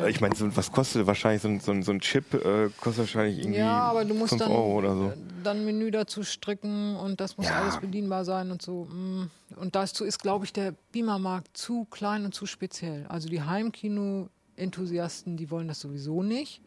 [0.06, 2.34] Äh, ich meine, so, was kostet wahrscheinlich so ein, so so ein Chip?
[2.34, 5.14] Äh, kostet wahrscheinlich irgendwie Ja, aber du musst 5 dann, Euro oder so.
[5.44, 7.58] dann ein Menü dazu stricken und das muss Ja.
[7.60, 8.86] alles bedienbar sein und so.
[8.86, 9.30] mm.
[9.58, 13.06] Und dazu ist, glaube ich, der Beamer-Markt zu klein und zu speziell.
[13.08, 16.62] Also die Heimkino-Enthusiasten, die wollen das sowieso nicht.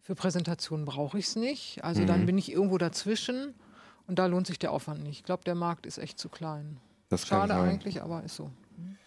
[0.00, 1.84] Für Präsentationen brauche ich es nicht.
[1.84, 2.06] Also Mhm.
[2.06, 3.54] dann bin ich irgendwo dazwischen
[4.06, 5.18] und da lohnt sich der Aufwand nicht.
[5.18, 6.78] Ich glaube, der Markt ist echt zu klein.
[7.08, 8.50] Das Schade eigentlich, aber ist so.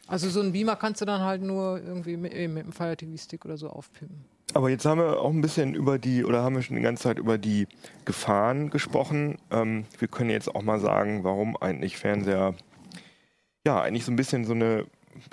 [0.07, 2.95] Also so ein Beamer kannst du dann halt nur irgendwie mit, eben mit einem Fire
[2.95, 4.23] TV Stick oder so aufpimpen.
[4.53, 7.03] Aber jetzt haben wir auch ein bisschen über die, oder haben wir schon die ganze
[7.03, 7.67] Zeit über die
[8.05, 9.37] Gefahren gesprochen.
[9.51, 12.53] Ähm, wir können jetzt auch mal sagen, warum eigentlich Fernseher,
[13.65, 14.85] ja, eigentlich so ein bisschen so eine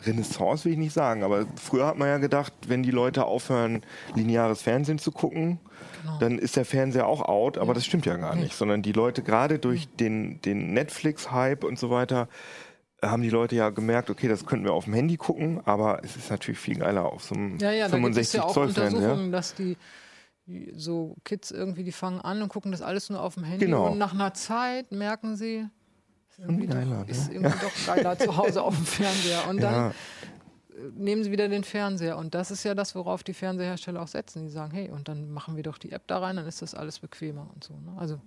[0.04, 3.82] Renaissance will ich nicht sagen, aber früher hat man ja gedacht, wenn die Leute aufhören,
[4.14, 5.58] lineares Fernsehen zu gucken,
[6.02, 6.18] Genau.
[6.18, 9.22] dann ist der Fernseher auch out, aber das stimmt ja gar nicht, sondern die Leute
[9.22, 12.28] gerade durch den, den Netflix-Hype und so weiter,
[13.00, 16.16] haben die Leute ja gemerkt, okay, das könnten wir auf dem Handy gucken, aber es
[16.16, 18.52] ist natürlich viel geiler auf so einem Ja, ja, da gibt es 65 ja auch
[18.52, 18.98] Zoll Fernseher.
[19.00, 19.76] Untersuchungen, dass die
[20.76, 23.90] so Kids irgendwie, die fangen an und gucken das alles nur auf dem Handy Genau.
[23.92, 25.66] und nach einer Zeit merken sie,
[26.30, 27.10] ist irgendwie, geiler, doch, ne?
[27.10, 29.48] ist irgendwie doch geiler zu Hause auf dem Fernseher.
[29.48, 29.92] Und dann Ja.
[30.94, 32.16] Nehmen sie wieder den Fernseher.
[32.18, 34.44] Und das ist ja das, worauf die Fernsehersteller auch setzen.
[34.44, 36.74] Die sagen, hey, und dann machen wir doch die App da rein, dann ist das
[36.74, 37.74] alles bequemer und so.
[37.74, 37.94] Ne?
[37.98, 38.20] Also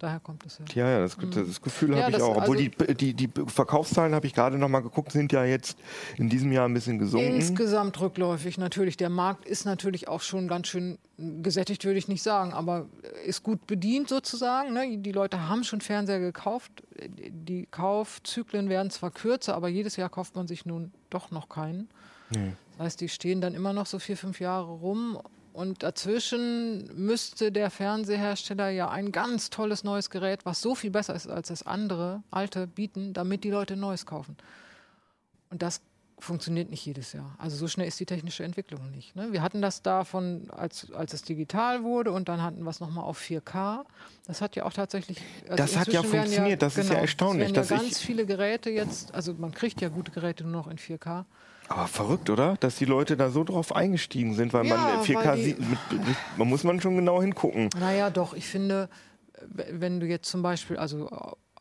[0.00, 0.64] Daher kommt es ja.
[0.82, 2.34] Ja, ja, das, das Gefühl Ja, habe ich auch.
[2.34, 5.78] Obwohl also- die, die, die Verkaufszahlen, habe ich gerade noch mal geguckt, sind ja jetzt
[6.16, 7.34] in diesem Jahr ein bisschen gesunken.
[7.34, 8.96] Insgesamt rückläufig natürlich.
[8.96, 12.86] Der Markt ist natürlich auch schon ganz schön gesättigt, würde ich nicht sagen, aber
[13.26, 14.72] ist gut bedient sozusagen.
[14.72, 14.96] Ne?
[14.96, 16.72] Die Leute haben schon Fernseher gekauft.
[17.06, 21.90] Die Kaufzyklen werden zwar kürzer, aber jedes Jahr kauft man sich nun doch noch keinen.
[22.30, 25.18] Das heißt, die stehen dann immer noch so vier, fünf Jahre rum.
[25.52, 31.14] Und dazwischen müsste der Fernsehersteller ja ein ganz tolles neues Gerät, was so viel besser
[31.14, 34.36] ist als das andere, alte, bieten, damit die Leute neues kaufen.
[35.50, 35.80] Und das
[36.20, 37.34] funktioniert nicht jedes Jahr.
[37.38, 39.16] Also so schnell ist die technische Entwicklung nicht.
[39.16, 39.32] Ne?
[39.32, 43.04] Wir hatten das davon, als, als es digital wurde und dann hatten wir es nochmal
[43.04, 43.84] auf 4K.
[44.26, 45.18] Das hat ja auch tatsächlich...
[45.44, 46.62] also Das hat ja funktioniert.
[46.62, 49.52] Das ist ja erstaunlich, Es werden ja dass ich- ganz viele Geräte jetzt, also man
[49.52, 51.24] kriegt ja gute Geräte nur noch in 4K.
[51.70, 52.56] Aber verrückt, oder?
[52.58, 55.58] Dass die Leute da so drauf eingestiegen sind, weil Ja, man 4K weil die- sieht.
[56.36, 57.70] Man muss man schon genau hingucken.
[57.78, 58.88] Naja, doch, ich finde,
[59.48, 61.08] wenn du jetzt zum Beispiel, also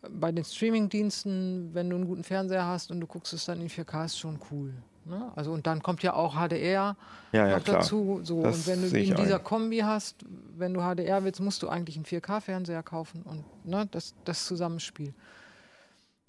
[0.09, 3.69] bei den Streamingdiensten, wenn du einen guten Fernseher hast und du guckst es dann in
[3.69, 4.73] 4K, ist schon cool.
[5.05, 5.31] Ne?
[5.35, 6.95] Also und dann kommt ja auch HDR
[7.31, 7.77] Ja, ja, noch klar.
[7.77, 8.19] dazu.
[8.23, 8.41] So.
[8.43, 9.43] Das Und wenn du in dieser ein.
[9.43, 10.15] Kombi hast,
[10.57, 15.13] wenn du HDR willst, musst du eigentlich einen 4K-Fernseher kaufen und ne, das, das Zusammenspiel.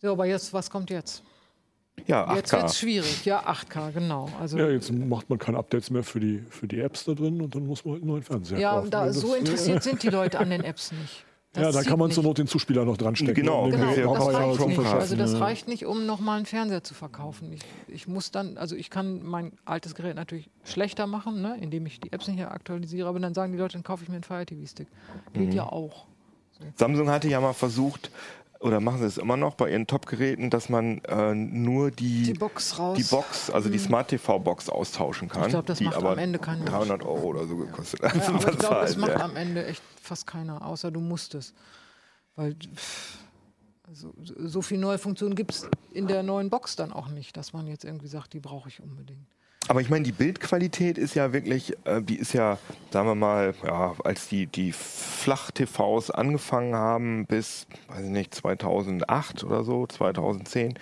[0.02, 1.22] So, aber jetzt, was kommt jetzt?
[2.06, 2.78] Ja, Jetzt wird es 8K.
[2.80, 3.24] schwierig.
[3.24, 4.28] Ja, 8K, genau.
[4.40, 7.40] Also, Ja, jetzt macht man keine Updates mehr für die, für die Apps da drin
[7.40, 8.90] und dann muss man halt einen neuen Fernseher ja, kaufen.
[8.90, 11.24] da, Das- so interessiert sind die Leute an den Apps nicht.
[11.52, 12.14] Das Ja, da kann man nicht.
[12.14, 13.34] zur Not den Zuspieler noch dran stecken.
[13.34, 14.78] Genau, Genau, Ja, das ja reicht nicht.
[14.78, 15.38] Also das ja.
[15.40, 17.52] reicht nicht, um nochmal einen Fernseher zu verkaufen.
[17.52, 21.86] Ich, ich muss dann, also ich kann mein altes Gerät natürlich schlechter machen, ne, indem
[21.86, 24.14] ich die Apps nicht mehr aktualisiere, aber dann sagen die Leute, dann kaufe ich mir
[24.14, 24.86] einen Fire TV Stick.
[25.32, 25.52] Geht Mhm.
[25.52, 26.06] ja auch.
[26.76, 28.10] Samsung hatte ja mal versucht,
[28.60, 32.34] oder machen sie es immer noch bei ihren Top-Geräten, dass man äh, nur die, Die
[32.34, 32.96] Box raus.
[32.96, 35.44] die Box, also die Smart TV-Box austauschen kann.
[35.44, 36.70] Ich glaub, das die macht aber am Ende keinen Mensch.
[36.70, 38.00] 300 Euro oder so gekostet.
[38.02, 39.20] Ja, aber ich glaube, das macht ja.
[39.20, 41.54] am Ende echt fast keiner, außer du musst es.
[42.36, 43.18] Weil pff,
[43.92, 47.54] so, so viel neue Funktionen gibt es in der neuen Box dann auch nicht, dass
[47.54, 49.26] man jetzt irgendwie sagt, die brauche ich unbedingt.
[49.68, 52.58] Aber ich meine, die Bildqualität ist ja wirklich, äh, die ist ja,
[52.90, 59.44] sagen wir mal, ja, als die, die Flach-TVs angefangen haben bis, weiß ich nicht, 2008
[59.44, 60.74] oder so, 2010,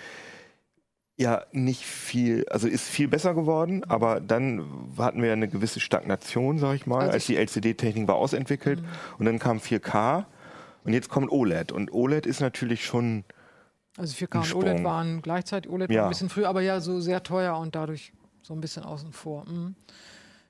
[1.17, 4.65] ja nicht viel, also ist viel besser geworden, aber dann
[4.97, 8.81] hatten wir eine gewisse Stagnation, sag ich mal, Also als die LCD-Technik war ausentwickelt
[9.19, 10.25] und dann kam 4K
[10.85, 13.25] und jetzt kommt OLED und OLED ist natürlich schon,
[13.97, 16.03] Also 4K Ein und OLED waren gleichzeitig, OLED war Ja.
[16.05, 18.13] ein bisschen früher, aber ja so sehr teuer und dadurch
[18.49, 19.45] so ein bisschen außen vor.
[19.47, 19.75] Mhm.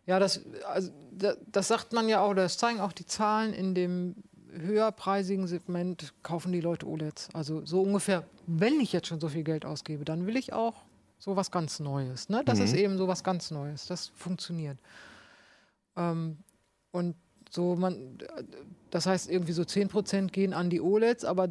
[0.06, 3.76] Ja, das, also, da- das sagt man ja auch, das zeigen auch die Zahlen in
[3.76, 4.16] dem
[4.54, 7.28] höherpreisigen Segment kaufen die Leute OLEDs.
[7.34, 10.86] Also so ungefähr, wenn ich jetzt schon so viel Geld ausgebe, dann will ich auch
[11.20, 12.30] so was ganz Neues.
[12.30, 12.42] Ne?
[12.46, 13.86] Das ist eben so was ganz Neues.
[13.88, 14.80] Das funktioniert.
[15.98, 16.38] Ähm,
[16.92, 17.16] und
[17.52, 18.18] so man,
[18.92, 21.50] das heißt irgendwie so 10% gehen an die OLEDs, aber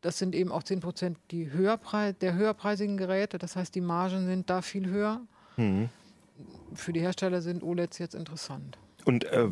[0.00, 3.38] das sind eben auch 10% die höherprei der höherpreisigen Geräte.
[3.38, 5.20] Das heißt, die Margen sind da viel höher.
[5.58, 5.88] Hm.
[6.74, 8.78] Für die Hersteller sind OLEDs jetzt interessant.
[9.04, 9.48] Und äh,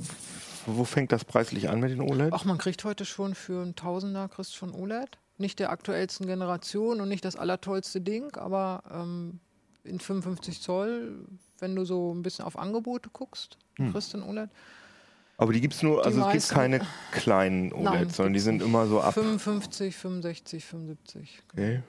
[0.67, 2.33] wo fängt das preislich an mit den OLED?
[2.33, 5.19] Ach, man kriegt heute schon für einen Tausender kriegst schon OLED.
[5.39, 9.41] Nicht der aktuellsten Generation und nicht das allertollste Ding, aber ähm,
[9.85, 11.27] in 55 Zoll,
[11.59, 13.93] wenn du so ein bisschen auf Angebote guckst, Hm.
[13.93, 14.51] kriegst du ein OLED.
[15.39, 16.81] Aber die gibt es nur, Die also es gibt keine
[17.13, 19.15] kleinen OLEDs, Nein, sondern die sind immer so ab.
[19.15, 21.43] 55, 65, 75.
[21.53, 21.83] Okay.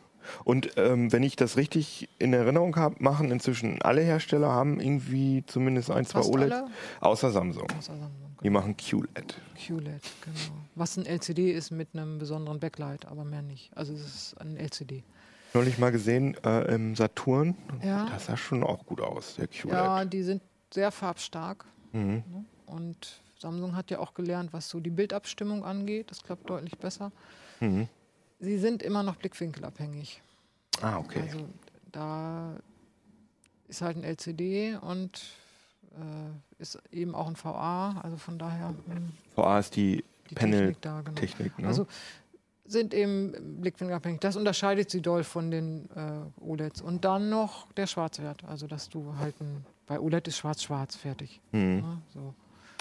[0.43, 5.43] Und ähm, wenn ich das richtig in Erinnerung habe, machen inzwischen alle Hersteller haben irgendwie
[5.45, 6.67] zumindest ein, zwei Fast OLED, alle?
[7.01, 7.67] außer Samsung.
[7.77, 9.35] Außer Samsung, Die machen QLED.
[9.55, 10.57] QLED, genau.
[10.75, 13.75] Was ein LCD ist mit einem besonderen Backlight, aber mehr nicht.
[13.75, 15.03] Also es ist ein LCD.
[15.53, 17.55] Neulich mal gesehen äh, im Saturn.
[17.83, 18.07] Ja.
[18.09, 19.73] Das sah schon auch gut aus, der QLED.
[19.73, 20.41] Ja, die sind
[20.73, 21.65] sehr farbstark.
[21.93, 22.23] Mhm.
[22.31, 22.45] Ne?
[22.65, 26.11] Und Samsung hat ja auch gelernt, was so die Bildabstimmung angeht.
[26.11, 27.11] Das klappt deutlich besser.
[27.59, 27.87] Mhm.
[28.39, 30.21] Sie sind immer noch blickwinkelabhängig.
[30.81, 31.21] Ah, okay.
[31.21, 31.47] Also
[31.91, 32.55] da
[33.67, 35.21] ist halt ein LCD und
[35.95, 37.99] äh, ist eben auch ein VA.
[38.03, 41.15] Also von daher hm, VA ist die, die Panel-Technik.
[41.15, 41.61] Technik da, genau.
[41.61, 41.67] ne?
[41.67, 41.87] Also
[42.65, 44.19] sind eben blickwinkelabhängig.
[44.19, 46.81] Das unterscheidet sie doll von den äh, OLEDs.
[46.81, 48.43] Und dann noch der Schwarzwert.
[48.43, 51.41] Also dass du halt ein, bei OLED ist schwarz-schwarz fertig.
[51.51, 51.59] mhm.
[51.59, 52.01] Ne?
[52.13, 52.33] So.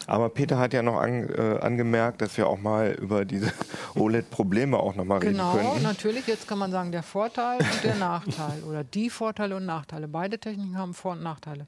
[0.06, 3.52] Aber Peter hat ja noch an, äh, angemerkt, dass wir auch mal über diese
[3.96, 5.82] OLED-Probleme auch noch mal Genau, reden könnten.
[5.82, 6.26] natürlich.
[6.26, 10.06] Jetzt kann man sagen, der Vorteil und der Nachteil oder die Vorteile und Nachteile.
[10.08, 11.66] Beide Techniken haben Vor- und Nachteile.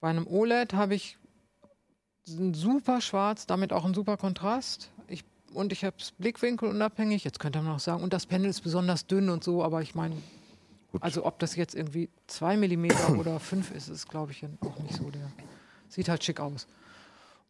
[0.00, 1.16] Bei einem OLED habe ich
[2.28, 4.90] ein super Schwarz, damit auch ein super Kontrast.
[5.06, 7.22] Ich, und ich habe es blickwinkelunabhängig.
[7.22, 9.94] Jetzt könnte man auch sagen, und das Panel ist besonders dünn und so, aber ich
[9.94, 10.16] meine,
[11.00, 12.86] also ob das jetzt irgendwie 2 mm
[13.18, 15.30] oder 5 ist, ist glaube ich auch nicht so der.
[15.88, 16.66] Sieht halt schick aus.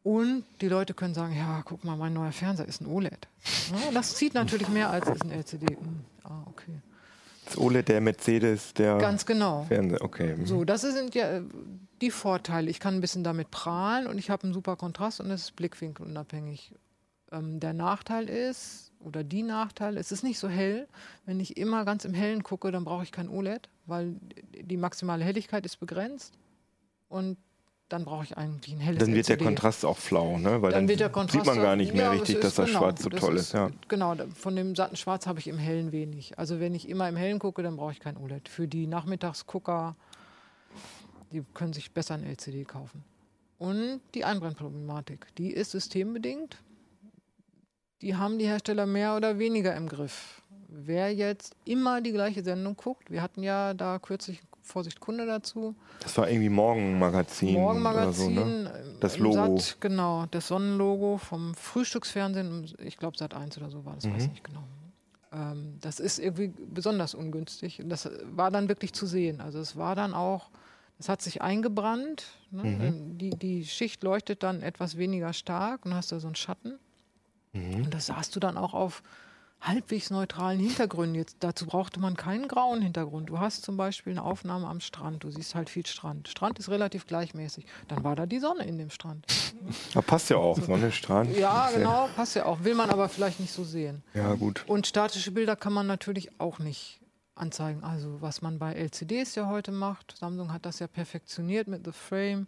[0.07, 3.27] Und die Leute können sagen, ja, guck mal, mein neuer Fernseher ist ein OLED.
[3.73, 5.67] Ja, das zieht natürlich mehr als ist ein LCD.
[5.67, 6.81] Hm, ah, okay.
[7.45, 9.65] Das OLED der Mercedes, der Ganz genau.
[9.65, 10.01] Fernseher.
[10.01, 10.37] Okay.
[10.37, 10.47] mhm.
[10.47, 11.43] So, das sind ja äh,
[12.01, 12.71] die Vorteile.
[12.71, 15.57] Ich kann ein bisschen damit prahlen und ich habe einen super Kontrast und es ist
[15.57, 16.73] blickwinkelunabhängig.
[17.33, 20.87] Ähm, der Nachteil ist, oder die Nachteile, es ist nicht so hell.
[21.25, 24.15] Wenn ich immer ganz im Hellen gucke, dann brauche ich kein OLED, weil
[24.55, 26.33] die maximale Helligkeit ist begrenzt
[27.09, 27.39] und
[27.89, 29.45] dann brauche ich eigentlich ein helles Dann wird der LCD.
[29.45, 30.61] Kontrast auch flau, ne?
[30.61, 32.67] Weil dann, Dann der sieht man gar nicht mehr ja, richtig, es dass ist das
[32.67, 33.53] genau, Schwarz so das toll ist.
[33.53, 33.71] Ja.
[33.89, 36.39] Genau, von dem satten Schwarz habe ich im Hellen wenig.
[36.39, 38.49] Also wenn ich immer im Hellen gucke, dann brauche ich kein OLED.
[38.49, 39.95] Für die Nachmittagsgucker,
[41.33, 43.05] die können sich besser ein LCD kaufen.
[43.59, 46.63] Und die Einbrennproblematik, die ist systembedingt.
[48.03, 50.43] Die haben die Hersteller mehr oder weniger im Griff.
[50.69, 55.75] Wer jetzt immer die gleiche Sendung guckt, wir hatten ja da kürzlich Vorsicht Kunde dazu,
[56.01, 57.55] Das war irgendwie Morgenmagazin.
[57.55, 58.97] Morgenmagazin, Oder so, ne?
[59.01, 59.59] Das Logo.
[59.59, 64.13] Sat, genau, das Sonnenlogo vom Frühstücksfernsehen, ich glaube Sat 1 oder so war das, weiß
[64.13, 64.19] Mhm.
[64.19, 64.65] ich nicht genau.
[65.33, 67.83] Ähm, das ist irgendwie besonders ungünstig.
[67.87, 69.41] Das war dann wirklich zu sehen.
[69.41, 70.51] Also es war dann auch,
[70.99, 72.25] es hat sich eingebrannt.
[72.51, 72.63] Ne?
[72.65, 73.19] Mhm.
[73.19, 76.79] Die, die Schicht leuchtet dann etwas weniger stark und hast da so einen Schatten.
[77.53, 77.85] Mhm.
[77.85, 79.03] Und das sahst du dann auch auf
[79.61, 81.15] halbwegs neutralen Hintergründen.
[81.15, 83.29] Jetzt, dazu brauchte man keinen grauen Hintergrund.
[83.29, 85.25] Du hast zum Beispiel eine Aufnahme am Strand.
[85.25, 86.29] Du siehst halt viel Strand.
[86.29, 87.67] Strand ist relativ gleichmäßig.
[87.89, 89.27] Dann war da die Sonne in dem Strand.
[89.95, 91.37] Ja, passt ja auch, Sonne, Strand.
[91.37, 92.63] Ja, genau, passt ja auch.
[92.63, 94.03] Will man aber vielleicht nicht so sehen.
[94.15, 94.65] Ja, gut.
[94.67, 97.01] Und statische Bilder kann man natürlich auch nicht
[97.35, 97.85] anzeigen.
[97.85, 101.93] Also was man bei LCDs ja heute macht, Samsung hat das ja perfektioniert mit The
[101.93, 102.47] Frame,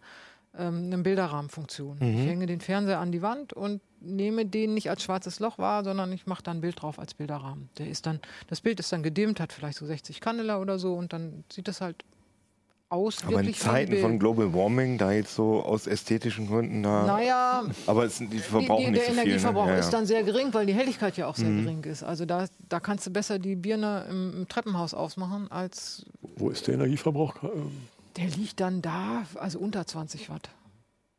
[0.57, 1.99] ähm, eine Bilderrahmenfunktion.
[2.01, 2.21] Mhm.
[2.21, 5.83] Ich hänge den Fernseher an die Wand und nehme den nicht als schwarzes Loch wahr,
[5.85, 7.69] sondern ich mache da ein Bild drauf als Bilderrahmen.
[7.79, 10.95] Der ist dann, das Bild ist dann gedimmt, hat vielleicht so 60 Candela oder so
[10.95, 12.05] und dann sieht das halt
[12.91, 13.19] aus.
[13.27, 17.05] Aber in Zeiten von Global Warming, da jetzt so aus ästhetischen Gründen da.
[17.07, 19.31] Naja, Aber es, die verbrauchen die, die, nicht der so viel.
[19.31, 19.73] Energieverbrauch ne?
[19.73, 21.65] ja, ist dann sehr gering, weil die Helligkeit ja auch sehr Mhm.
[21.65, 22.03] gering ist.
[22.03, 26.07] Also da, da kannst du besser die Birne im, im Treppenhaus ausmachen, als
[26.37, 27.35] Wo ist der Energieverbrauch?
[28.17, 30.51] Der liegt dann da, also unter 20 Watt.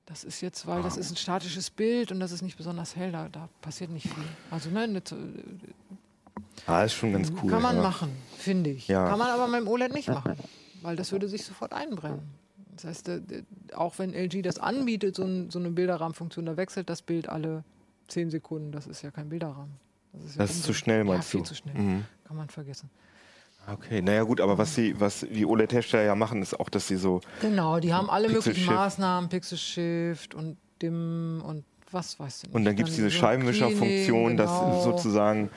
[0.05, 0.83] Das ist jetzt, weil Ah.
[0.83, 4.07] das ist ein statisches Bild und das ist nicht besonders hell, da, da passiert nicht
[4.09, 4.23] viel.
[4.49, 5.01] Also ne, ne,
[6.65, 7.49] Ah, ist schon ganz cool.
[7.49, 7.81] kann man ja.
[7.81, 8.87] machen, finde ich.
[8.87, 9.07] Ja.
[9.07, 10.35] Kann man aber mit dem OLED nicht machen,
[10.81, 12.21] weil das würde sich sofort einbrennen.
[12.75, 13.21] Das heißt, äh,
[13.73, 17.63] auch wenn LG das anbietet, so, ein, so eine Bilderrahmenfunktion, da wechselt das Bild alle
[18.07, 18.71] 10 Sekunden.
[18.71, 19.73] Das ist ja kein Bilderrahmen.
[20.13, 21.45] Das ist, ja Das ist zu schnell, ja, meinst viel du?
[21.45, 21.75] zu schnell.
[21.75, 22.05] Mhm.
[22.25, 22.89] Kann man vergessen.
[23.73, 26.97] Okay, naja gut, aber was, sie, was die OLED-Hersteller ja machen, ist auch, dass sie
[26.97, 28.65] so Genau, die haben alle möglichen.
[28.65, 32.55] Maßnahmen, Pixel Shift und Dim und was weiß ich nicht.
[32.55, 34.83] Und dann gibt es diese so Scheibenwischerfunktion, Cleaning, dass genau.
[34.83, 35.49] sozusagen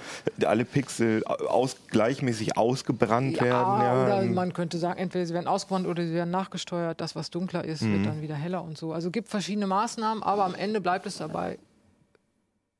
[0.46, 3.81] alle Pixel aus, gleichmäßig ausgebrannt ja, werden.
[3.83, 7.01] Ja, oder ähm, man könnte sagen, entweder sie werden ausgebrannt oder sie werden nachgesteuert.
[7.01, 7.92] Das, was dunkler ist, Mhm.
[7.92, 8.92] wird dann wieder heller und so.
[8.94, 11.59] Also gibt verschiedene Maßnahmen, aber am Ende bleibt es dabei.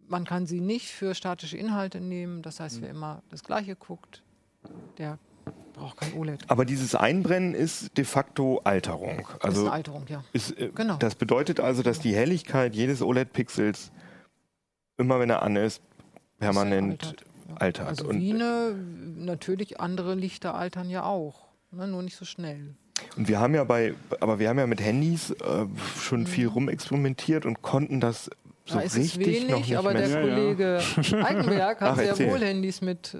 [0.09, 2.42] Man kann sie nicht für statische Inhalte nehmen.
[2.42, 4.23] Das heißt, wer immer das Gleiche guckt,
[4.98, 5.18] der
[5.75, 6.44] braucht kein OLED.
[6.48, 9.18] aber dieses Einbrennen ist de facto Alterung.
[9.18, 10.22] das ist Also eine Alterung, ja.
[10.33, 10.96] ist, äh, Genau.
[10.96, 13.90] das bedeutet also, dass die Helligkeit jedes OLED-Pixels
[14.98, 15.81] immer, wenn er an ist,
[16.38, 17.57] permanent altert, ja.
[17.57, 17.88] altert.
[17.88, 18.75] Also und, wie eine,
[19.16, 22.75] natürlich andere Lichter altern ja auch, ne, nur nicht so schnell.
[23.16, 25.66] und wir haben ja bei, aber wir haben ja mit Handys äh,
[25.98, 28.31] schon viel rumexperimentiert und konnten das
[28.64, 28.79] so Mhm.
[28.79, 30.20] da ist es richtig wenig, noch nicht aber der messen.
[30.20, 30.35] Ja, ja.
[30.37, 33.18] Kollege Eigenberg hat Ach, sehr wohl Handys mit äh,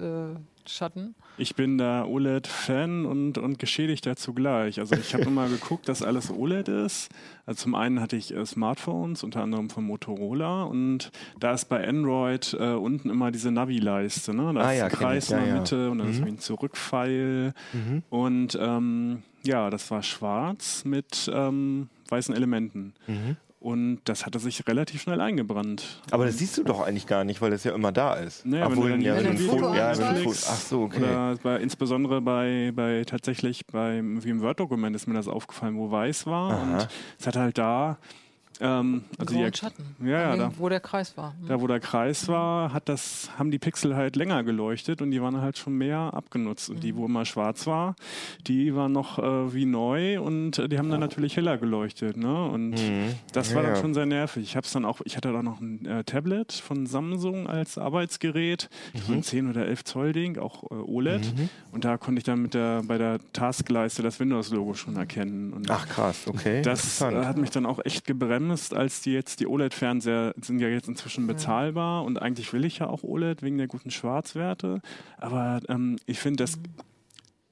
[0.69, 1.15] Schatten.
[1.37, 4.79] Ich bin da OLED-Fan und, und Geschädigter zugleich.
[4.79, 7.09] Also ich habe immer geguckt, dass alles OLED ist.
[7.45, 10.63] Also zum einen hatte ich äh, Smartphones, unter anderem von Motorola.
[10.63, 14.33] Und da ist bei Android äh, unten immer diese Navi-Leiste.
[14.33, 14.53] Ne?
[14.53, 15.59] Da Ah ist ja, ein Kreis ich, ja, in der ja.
[15.59, 16.25] Mitte und dann ist Mhm.
[16.25, 17.53] wie ein Zurückpfeil.
[17.73, 18.03] Mhm.
[18.09, 22.93] Und ähm, ja, das war schwarz mit ähm, weißen Elementen.
[23.07, 23.37] Mhm.
[23.63, 26.01] Und das hatte sich relativ schnell eingebrannt.
[26.11, 28.45] Aber das siehst du doch eigentlich gar nicht, weil das ja immer da ist.
[28.45, 30.97] Naja, wenn Obwohl, du ja, wenn du ein Foto ja, ein Foto, ach so, okay.
[30.97, 35.89] Oder bei, insbesondere bei, bei tatsächlich beim wie im Word-Dokument ist mir das aufgefallen, wo
[35.89, 36.51] weiß war.
[36.51, 36.61] Aha.
[36.61, 37.99] Und es hat halt da,
[38.63, 39.83] ähm, also die, Schatten.
[40.03, 41.35] ja, ja, da, wo der Kreis war.
[41.39, 41.47] Hm.
[41.47, 45.21] da wo der Kreis war, hat das, haben die Pixel halt länger geleuchtet und die
[45.21, 46.69] waren halt schon mehr abgenutzt.
[46.69, 46.81] Und Mhm.
[46.81, 47.95] die, wo immer schwarz war,
[48.47, 52.17] die waren noch äh, wie neu und äh, die haben dann natürlich heller geleuchtet.
[52.17, 52.45] Ne?
[52.49, 53.13] Und Mhm.
[53.33, 54.43] das war Ja, dann schon sehr nervig.
[54.43, 58.69] Ich habe dann auch, ich hatte da noch ein äh, Tablet von Samsung als Arbeitsgerät,
[59.07, 61.21] so ein 10 oder 11 Zoll Ding, auch äh, OLED.
[61.35, 61.49] Mhm.
[61.71, 65.51] Und da konnte ich dann mit der, bei der Taskleiste das Windows-Logo schon erkennen.
[65.53, 66.61] Und Ach krass, okay.
[66.61, 70.67] das äh, hat mich dann auch echt gebremst, als die jetzt, die OLED-Fernseher sind ja
[70.67, 74.81] jetzt inzwischen bezahlbar und eigentlich will ich ja auch OLED wegen der guten Schwarzwerte.
[75.17, 76.59] Aber ähm, ich finde, das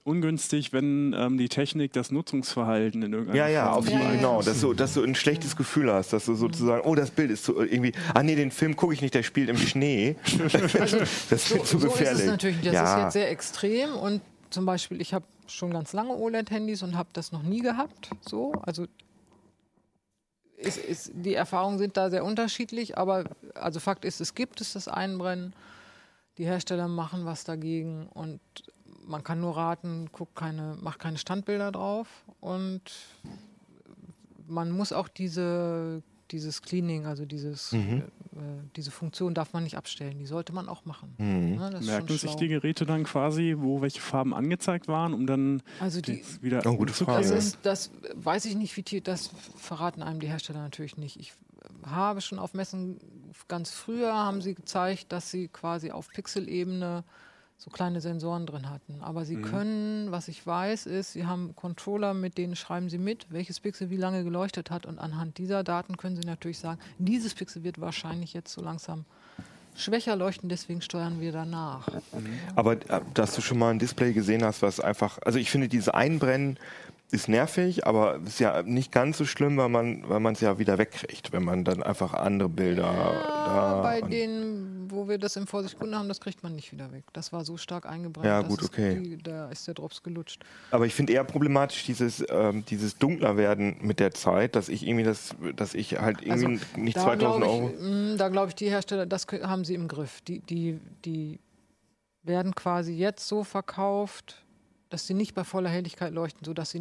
[0.03, 4.05] ungünstig, wenn ähm, die Technik das Nutzungsverhalten in irgendeiner Ja, ja, Form auf jeden Ja,
[4.05, 4.21] Fall, ja.
[4.21, 4.41] genau.
[4.41, 7.45] Dass du, dass du ein schlechtes Gefühl hast, dass du sozusagen, oh, das Bild ist
[7.45, 10.15] so irgendwie, ah nee, den Film gucke ich nicht, der spielt im Schnee.
[11.29, 12.19] das wird zu so gefährlich.
[12.19, 12.61] ist es natürlich.
[12.61, 12.97] Das ja.
[12.97, 17.09] ist jetzt sehr extrem und zum Beispiel, ich habe schon ganz lange OLED-Handys und habe
[17.13, 18.09] das noch nie gehabt.
[18.21, 18.85] So, also
[20.61, 24.73] ist, ist, die Erfahrungen sind da sehr unterschiedlich, aber also Fakt ist, es gibt es
[24.73, 25.53] das Einbrennen.
[26.37, 28.39] Die Hersteller machen was dagegen und
[29.05, 32.07] man kann nur raten, guck keine, mach keine Standbilder drauf
[32.39, 32.81] und
[34.47, 38.03] man muss auch diese, dieses Cleaning, also dieses, Mhm.
[38.35, 38.39] Äh,
[38.75, 40.17] diese Funktion darf man nicht abstellen.
[40.19, 41.13] Die sollte man auch machen.
[41.17, 41.55] Mhm.
[41.55, 45.27] Ne, das ist Merken sich die Geräte dann quasi, wo welche Farben angezeigt waren, um
[45.27, 47.21] dann Also die, das wieder Oh, gute Frage.
[47.21, 47.35] das, Ja.
[47.37, 51.19] ist, das weiß ich nicht, wie tief, das verraten einem die Hersteller natürlich nicht.
[51.19, 51.33] Ich
[51.85, 52.99] habe schon auf Messen
[53.47, 57.03] ganz früher haben sie gezeigt, dass sie quasi auf Pixelebene
[57.63, 59.01] so kleine Sensoren drin hatten.
[59.01, 59.25] Aber Mhm.
[59.25, 63.59] sie können, was ich weiß, ist, sie haben Controller, mit denen schreiben sie mit, welches
[63.59, 64.87] Pixel wie lange geleuchtet hat.
[64.87, 69.05] Und anhand dieser Daten können sie natürlich sagen, dieses Pixel wird wahrscheinlich jetzt so langsam
[69.75, 71.87] schwächer leuchten, deswegen steuern wir danach.
[72.55, 75.67] Aber äh, dass du schon mal ein Display gesehen hast, was einfach, also ich finde,
[75.69, 76.57] dieses Einbrennen
[77.11, 80.57] ist nervig, aber ist ja nicht ganz so schlimm, weil man weil man es ja
[80.59, 83.81] wieder wegkriegt, wenn man dann einfach andere Bilder Ja, da.
[83.81, 87.03] bei denen, wo wir das im Vorsicht haben, das kriegt man nicht wieder weg.
[87.13, 88.25] Das war so stark eingebrannt.
[88.27, 88.99] Ja, gut, okay.
[88.99, 90.43] Die, da ist der Drops gelutscht.
[90.71, 94.85] aber ich finde eher problematisch dieses, ähm, dieses dunkler werden mit der Zeit, dass ich
[94.85, 97.69] irgendwie das, dass ich halt irgendwie nicht Also, da 2000 glaub Euro.
[97.73, 100.21] ich, mh, Da glaube ich, die Hersteller, das haben sie im Griff.
[100.21, 101.39] Die, die, die
[102.23, 104.43] werden quasi jetzt so verkauft,
[104.89, 106.79] dass sie nicht bei voller Helligkeit leuchten, sodass sie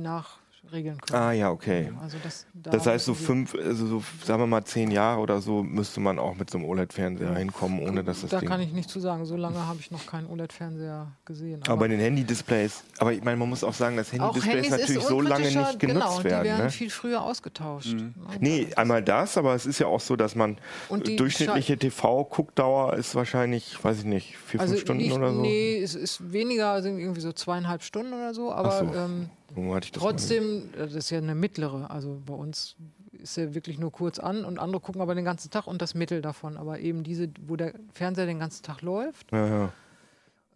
[0.65, 1.23] nachregeln können.
[1.23, 1.91] Ah ja, okay.
[2.01, 5.41] Also das, da Das heißt, so fünf, also so, sagen wir mal zehn Jahre oder
[5.41, 8.49] so, müsste man auch mit so einem OLED-Fernseher hinkommen, ohne dass das Da Ding.
[8.49, 9.25] kann ich nicht zu sagen.
[9.25, 11.63] So lange habe ich noch keinen OLED-Fernseher gesehen.
[11.67, 15.21] aber bei den Handy-Displays, aber ich meine, man muss auch sagen, dass Handy-Displays natürlich so
[15.21, 16.45] lange nicht genutzt genau, werden.
[16.45, 16.71] Die werden ne?
[16.71, 17.95] viel früher ausgetauscht.
[17.95, 18.13] Ne?
[18.39, 20.59] Nee, einmal das, aber es ist ja auch so, dass man
[20.89, 25.41] Und die durchschnittliche TV-Guckdauer ist wahrscheinlich, weiß ich nicht, vier, fünf Stunden nicht, oder so.
[25.41, 28.99] Also Nee, es ist weniger, sind irgendwie so zweieinhalb Stunden oder so, aber Ach so.
[28.99, 31.91] ähm, Wo hatte ich das mal trotzdem, äh, das ist ja eine mittlere.
[31.91, 32.77] Also bei uns
[33.13, 35.95] ist er wirklich nur kurz an und andere gucken aber den ganzen Tag und das
[35.95, 36.57] Mittel davon.
[36.57, 39.73] Aber eben diese, wo der Fernseher den ganzen Tag läuft, Ja, ja.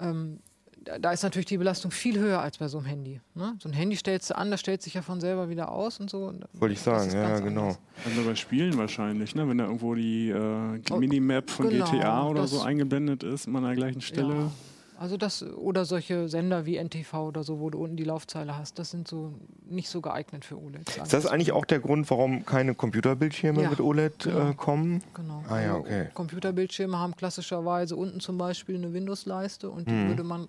[0.01, 0.39] ähm,
[0.85, 3.21] da, da ist natürlich die Belastung viel höher als bei so einem Handy.
[3.35, 3.57] Ne?
[3.59, 6.11] So ein Handy stellst du an, das stellt sich ja von selber wieder aus und
[6.11, 6.27] so.
[6.27, 7.77] Und Wollte ich sagen, ja, genau.
[8.05, 9.49] Also bei Spielen wahrscheinlich, ne?
[9.49, 13.59] wenn da irgendwo die äh, Oh, Minimap von genau, GTA oder so eingeblendet ist, immer
[13.61, 14.35] an der gleichen Stelle.
[14.35, 14.51] Ja.
[14.99, 18.79] Also das, oder solche Sender wie NTV oder so, wo du unten die Laufzeile hast,
[18.79, 19.35] das sind so
[19.69, 20.89] nicht so geeignet für OLED.
[20.89, 24.51] Ist das eigentlich auch der Grund, warum keine Computerbildschirme Ja, mit OLED genau.
[24.51, 25.03] äh, kommen?
[25.15, 25.43] Genau.
[25.49, 26.09] Ah ja, Also okay.
[26.15, 30.09] Computerbildschirme haben klassischerweise unten zum Beispiel eine Windows-Leiste und die Mhm.
[30.09, 30.49] würde man,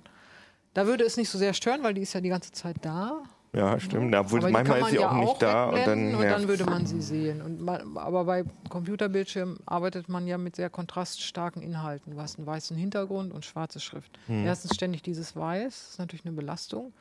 [0.75, 3.23] da würde es nicht so sehr stören, weil die ist ja die ganze Zeit da.
[3.55, 4.13] Ja, stimmt.
[4.13, 6.15] Obwohl, Aber die manchmal kann ist sie man auch ja nicht da und dann, wegblenden
[6.15, 7.41] und dann würde man sie sehen.
[7.41, 12.13] Und man, aber bei Computerbildschirmen arbeitet man ja mit sehr kontraststarken Inhalten.
[12.13, 14.19] Du hast einen weißen Hintergrund und schwarze Schrift.
[14.27, 14.45] Hm.
[14.45, 16.91] Erstens ständig dieses Weiß, ist natürlich eine Belastung.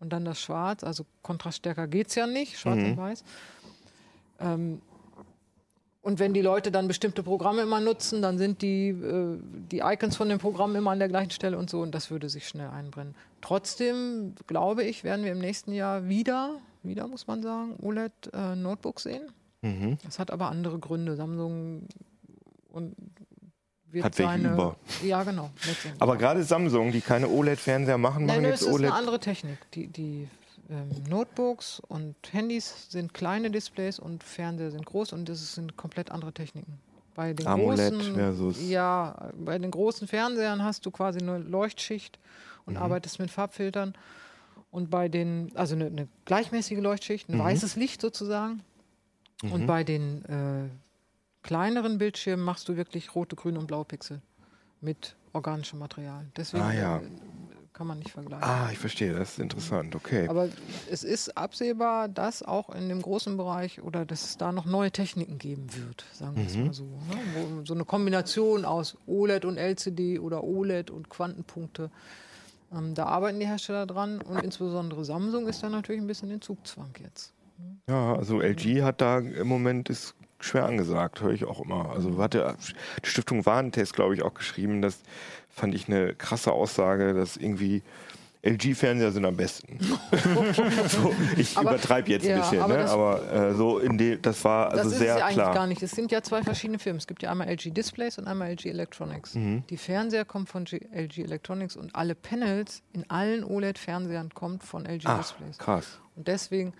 [0.00, 2.90] Und dann das Schwarz, also kontraststärker geht es ja nicht, schwarz Mhm.
[2.90, 3.24] und weiß.
[4.40, 4.82] Ähm,
[6.06, 9.40] und wenn die Leute dann bestimmte Programme immer nutzen, dann sind die, äh,
[9.72, 12.28] die Icons von den Programmen immer an der gleichen Stelle und so und das würde
[12.28, 13.16] sich schnell einbrennen.
[13.40, 19.32] Trotzdem glaube ich, werden wir im nächsten Jahr wieder, wieder muss man sagen, OLED-Notebooks sehen.
[19.62, 19.98] Mhm.
[20.04, 21.16] Das hat aber andere Gründe.
[21.16, 21.88] Samsung
[22.70, 22.94] und
[23.90, 24.76] wird Hat seine, über.
[25.02, 25.50] Ja, genau.
[25.98, 28.90] Aber gerade Samsung, die keine OLED-Fernseher machen, Nein, machen das jetzt ist OLED.
[28.90, 29.58] eine andere Technik.
[29.72, 30.28] Die, die
[31.08, 36.32] Notebooks und Handys sind kleine Displays und Fernseher sind groß und das sind komplett andere
[36.32, 36.78] Techniken.
[37.14, 42.18] Bei den AMOLED großen, versus- ja, bei den großen Fernsehern hast du quasi eine Leuchtschicht
[42.66, 42.82] und Mhm.
[42.82, 43.94] arbeitest mit Farbfiltern.
[44.70, 47.40] Und bei den, also eine, eine gleichmäßige Leuchtschicht, ein Mhm.
[47.44, 48.62] weißes Licht sozusagen.
[49.50, 50.68] Und bei den äh,
[51.42, 54.20] kleineren Bildschirmen machst du wirklich rote, grüne und blaue Pixel
[54.80, 56.26] mit organischem Material.
[56.36, 57.02] Deswegen Ah, ja.
[57.76, 58.42] Kann man nicht vergleichen.
[58.42, 60.26] Ah, ich verstehe, das ist interessant, okay.
[60.28, 60.48] Aber
[60.90, 64.90] es ist absehbar, dass auch in dem großen Bereich oder dass es da noch neue
[64.90, 66.64] Techniken geben wird, sagen wir es Mhm.
[66.66, 66.84] mal so.
[66.84, 67.62] Ne?
[67.66, 71.90] So eine Kombination aus OLED und LCD oder OLED und Quantenpunkte.
[72.72, 76.40] Ähm, da arbeiten die Hersteller dran und insbesondere Samsung ist da natürlich ein bisschen in
[76.40, 77.34] Zugzwang jetzt.
[77.88, 81.90] Ja, also LG hat da im Moment ist schwer angesagt, höre ich auch immer.
[81.90, 82.56] Also hat der,
[83.04, 84.98] die Stiftung Warentest, glaube ich, auch geschrieben, das
[85.56, 87.82] fand ich eine krasse Aussage, dass irgendwie
[88.42, 89.78] LG-Fernseher sind am besten.
[90.88, 92.82] so, ich übertreibe jetzt ein ja, bisschen, aber ne?
[92.82, 95.36] das- aber äh, so in dem, das war also das ist sehr es ja eigentlich
[95.36, 95.54] klar.
[95.54, 95.82] gar nicht.
[95.82, 96.98] Es sind ja zwei verschiedene Firmen.
[96.98, 99.34] Es gibt ja einmal LG Displays und einmal LG Electronics.
[99.34, 99.64] Mhm.
[99.68, 104.84] Die Fernseher kommen von G LG Electronics und alle Panels in allen OLED-Fernsehern kommt von
[104.86, 105.58] LG Ach, Displays.
[105.58, 105.98] krass.
[106.14, 106.72] Und deswegen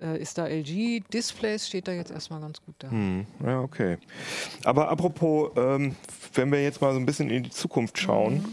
[0.00, 2.90] ist da LG Displays, steht da jetzt erstmal ganz gut da.
[2.90, 3.98] Hm, ja, okay.
[4.64, 5.96] Aber apropos, ähm,
[6.34, 8.44] wenn wir jetzt mal so ein bisschen in die Zukunft schauen, Mhm.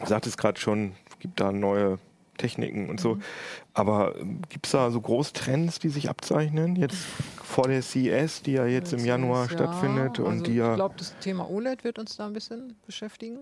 [0.00, 1.98] du sagtest gerade schon, es gibt da neue
[2.36, 3.22] Techniken und so, Mhm.
[3.74, 4.14] aber
[4.48, 6.76] gibt es da so Großtrends, die sich abzeichnen?
[6.76, 6.98] Jetzt
[7.44, 10.56] vor der CES, die ja jetzt im Jahr ist, ja, stattfindet und also die Ich
[10.56, 10.74] ja.
[10.74, 13.40] glaube, das Thema OLED wird uns da ein bisschen beschäftigen.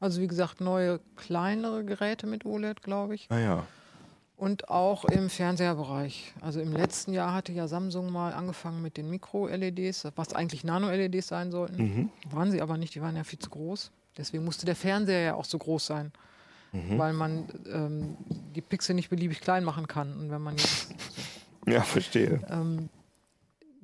[0.00, 3.30] Also wie gesagt, neue, kleinere Geräte mit OLED, glaube ich.
[3.30, 3.66] Naja.
[4.36, 6.34] Und auch im Fernseherbereich.
[6.42, 11.26] Also im letzten Jahr hatte ja Samsung mal angefangen mit den Mikro-LEDs, was eigentlich Nano-LEDs
[11.26, 11.76] sein sollten.
[11.82, 12.10] Mhm.
[12.30, 13.90] Waren sie aber nicht, die waren ja viel zu groß.
[14.18, 16.12] Deswegen musste der Fernseher ja auch so groß sein.
[16.72, 16.98] Mhm.
[16.98, 18.16] Weil man ähm,
[18.54, 20.12] die Pixel nicht beliebig klein machen kann.
[20.18, 20.88] Und wenn man jetzt
[21.66, 22.40] Ja, verstehe.
[22.50, 22.90] ähm,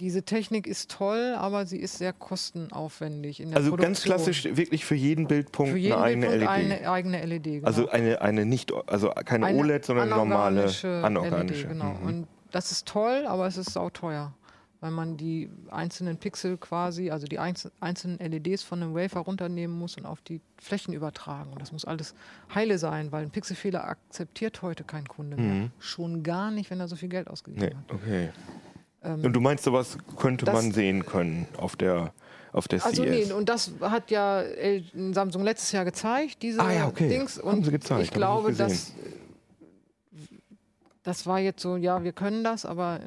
[0.03, 3.41] diese Technik ist toll, aber sie ist sehr kostenaufwendig.
[3.55, 4.05] Also ganz Produktion.
[4.35, 6.73] klassisch wirklich für jeden Bildpunkt Für jeden eine eigene Bildpunkt LED.
[6.81, 7.45] eine eigene LED.
[7.45, 7.67] Genau.
[7.67, 10.67] Also eine, eine nicht, also keine Eine OLED, sondern normale
[11.03, 11.63] anorganische.
[11.67, 11.95] LED, genau.
[12.01, 12.07] Mhm.
[12.07, 14.35] Und das ist toll, aber es ist sauteuer.
[14.81, 19.79] Weil man die einzelnen Pixel quasi, also die einz- einzelnen LEDs von einem Wafer runternehmen
[19.79, 21.53] muss und auf die Flächen übertragen.
[21.53, 22.17] Und das muss alles
[22.53, 25.55] heile sein, weil ein Pixelfehler akzeptiert heute kein Kunde mehr.
[25.55, 25.71] Mhm.
[25.79, 27.95] Schon gar nicht, wenn er so viel Geld ausgegeben Nee, hat.
[27.95, 28.31] okay.
[29.05, 32.13] Ähm, Und du meinst, sowas könnte das- man sehen können auf der,
[32.53, 36.73] auf der Also nee, und das hat ja L Samsung letztes Jahr gezeigt, diese Ah
[36.73, 37.09] ja, okay.
[37.09, 37.39] Dings.
[37.39, 38.93] Haben Und sie gezeigt, ich hab ich glaube, nicht dass
[41.03, 43.01] das war jetzt so, ja, wir können das, aber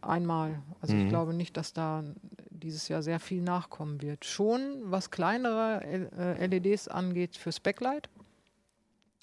[0.00, 0.62] einmal.
[0.80, 1.02] Also Mhm.
[1.02, 2.04] ich glaube nicht, dass da
[2.50, 4.24] dieses Jahr sehr viel nachkommen wird.
[4.24, 8.08] Schon was kleinere äh, LEDs angeht fürs Backlight.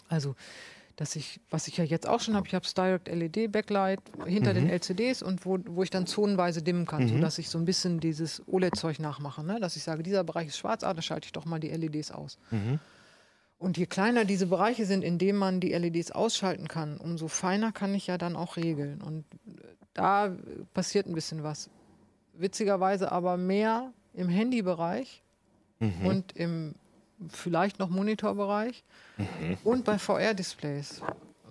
[0.09, 0.35] Also
[0.99, 4.53] dass ich, was ich ja jetzt auch schon habe, ich habe Direct LED Backlight hinter
[4.53, 8.01] den LCDs und wo, wo ich dann zonenweise dimmen kann, sodass ich so ein bisschen
[8.01, 9.41] dieses OLED-Zeug nachmache.
[9.41, 9.61] Ne?
[9.61, 12.11] Dass ich sage, dieser Bereich ist schwarz, ah, da schalte ich doch mal die LEDs
[12.11, 12.37] aus.
[13.59, 17.71] Und je kleiner diese Bereiche sind, in denen man die LEDs ausschalten kann, umso feiner
[17.71, 19.01] kann ich ja dann auch regeln.
[19.01, 19.23] Und
[19.93, 20.35] da
[20.73, 21.69] passiert ein bisschen was.
[22.33, 25.23] Witzigerweise aber mehr im Handybereich
[26.03, 26.75] und im
[27.27, 28.83] vielleicht noch Monitorbereich
[29.63, 31.01] und bei VR-Displays.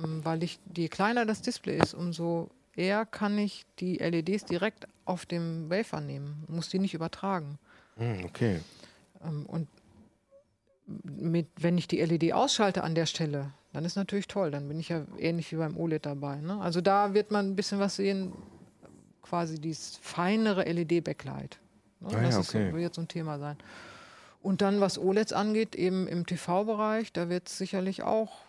[0.02, 4.86] Ähm, Weil ich, je kleiner das Display ist, umso eher kann ich die LEDs direkt
[5.04, 7.58] auf dem Wafer nehmen, muss die nicht übertragen.
[7.96, 8.60] Hm, okay.
[9.24, 9.68] Ähm, Und
[11.04, 14.50] mit, wenn ich die LED ausschalte an der Stelle, dann ist natürlich toll.
[14.50, 16.36] Dann bin ich ja ähnlich wie beim OLED dabei.
[16.36, 16.58] Ne?
[16.60, 18.32] Also da wird man ein bisschen was sehen,
[19.22, 21.58] quasi dieses feinere LED-Backlight.
[22.00, 22.08] Ne?
[22.08, 22.74] Ah das ja, ist so, okay.
[22.74, 23.56] wird so ein Thema sein.
[24.48, 28.46] Und dann, was OLEDs angeht, eben im TV-Bereich, da wird es sicherlich auch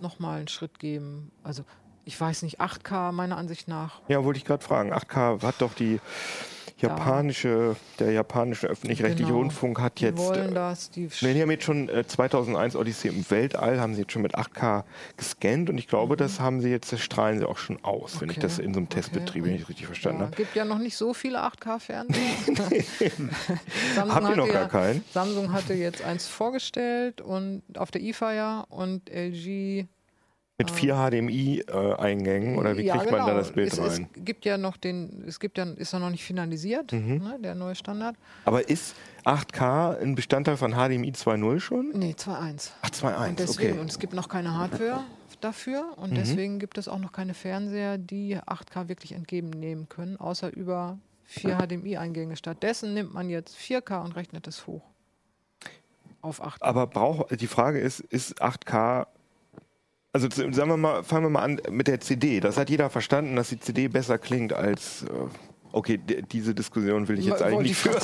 [0.00, 1.30] nochmal einen Schritt geben.
[1.44, 1.62] Also
[2.04, 4.00] ich weiß nicht, 8K meiner Ansicht nach.
[4.08, 4.92] Ja, wollte ich gerade fragen.
[4.92, 6.00] 8K hat doch die
[6.78, 9.40] japanische, der japanische öffentlich-rechtliche Genau.
[9.40, 10.16] Rundfunk hat Die jetzt.
[10.16, 14.00] wollen äh, das, die die haben jetzt schon äh, 2001 Odyssee im Weltall, haben sie
[14.00, 14.84] jetzt schon mit 8K
[15.18, 18.30] gescannt und ich glaube, das haben sie jetzt, das strahlen sie auch schon aus, wenn
[18.30, 18.40] ich Mhm.
[18.44, 18.94] Okay, das in so einem okay.
[18.94, 20.36] Testbetrieb, wenn ich das richtig verstanden Ja, habe.
[20.36, 22.22] gibt ja noch nicht so viele 8K-Fernseher.
[23.94, 25.04] Samsung Habt ihr noch gar ja- keinen?
[25.12, 29.86] Samsung hatte jetzt eins vorgestellt und auf der IFA ja und LG.
[30.60, 33.38] Mit vier HDMI-Eingängen oder wie ja, kriegt man da genau.
[33.38, 34.08] das Bild es, rein?
[34.14, 37.16] Es gibt ja noch den, es gibt ja, ist ja noch nicht finalisiert, Mhm.
[37.18, 38.16] ne, der neue Standard.
[38.44, 38.94] Aber ist
[39.24, 41.90] 8K ein Bestandteil von HDMI 2.0 schon?
[41.94, 42.72] Nee, 2.1.
[42.82, 43.80] Ach, 2.1, Und deswegen, okay.
[43.80, 45.00] und es gibt noch keine Hardware
[45.40, 46.02] dafür Mhm.
[46.02, 50.98] und deswegen gibt es auch noch keine Fernseher, die 8K wirklich entgegennehmen können, außer über
[51.24, 52.36] vier HDMI-Eingänge.
[52.36, 54.82] Stattdessen nimmt man jetzt 4K und rechnet es hoch.
[56.22, 56.58] Auf 8K.
[56.60, 59.06] Aber brauch, die Frage ist, ist 8K,
[60.12, 62.40] also sagen wir mal, fangen wir mal an mit der CD.
[62.40, 65.08] Das hat jeder verstanden, dass die CD besser klingt als, äh,
[65.72, 66.00] okay,
[66.32, 67.96] diese Diskussion will ich jetzt eigentlich nicht führen.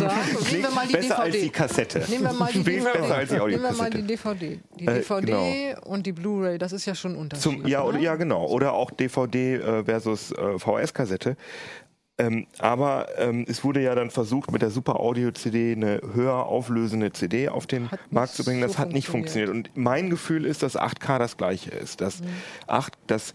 [0.53, 1.45] Nehmen wir mal die besser als DVD.
[1.47, 2.05] die Kassette.
[2.09, 2.93] Nehmen wir mal die DVD.
[2.99, 4.03] besser als die Nehmen wir mal die.
[4.03, 4.61] DVD.
[4.79, 7.43] Die Äh, DVD und die Blu-ray, das ist ja schon ein Unterschied.
[7.61, 8.47] Zum, ja, oder, ja, genau.
[8.47, 11.37] Oder auch DVD äh, versus äh, VHS-Kassette.
[12.19, 16.47] Ähm, aber ähm, es wurde ja dann versucht, mit der Super Audio CD eine höher
[16.47, 18.63] auflösende CD auf den Hat Markt zu bringen.
[18.63, 19.51] Das so hat nicht funktioniert.
[19.51, 19.77] funktioniert.
[19.77, 22.01] Und mein Gefühl ist, dass 8K das gleiche ist.
[22.01, 22.27] Dass Mhm.
[22.69, 23.35] 8, das,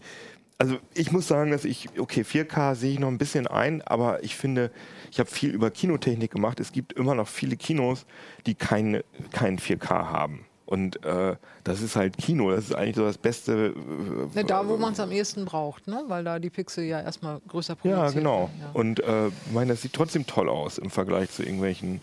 [0.57, 4.23] also ich muss sagen, dass ich, okay, 4K sehe ich noch ein bisschen ein, aber
[4.23, 4.71] ich finde,
[5.11, 6.59] ich habe viel über Kinotechnik gemacht.
[6.59, 8.05] Es gibt immer noch viele Kinos,
[8.47, 10.45] die keine, kein 4K haben.
[10.71, 13.73] Und äh, das ist halt Kino, das ist eigentlich so das Beste.
[13.75, 16.05] Äh, Ne, da, wo man es am ehesten braucht, ne?
[16.07, 18.39] weil da die Pixel ja erstmal größer produziert Ja, genau.
[18.43, 18.69] werden, ja.
[18.73, 21.99] Und äh, ich meine, das sieht trotzdem toll aus im Vergleich zu irgendwelchen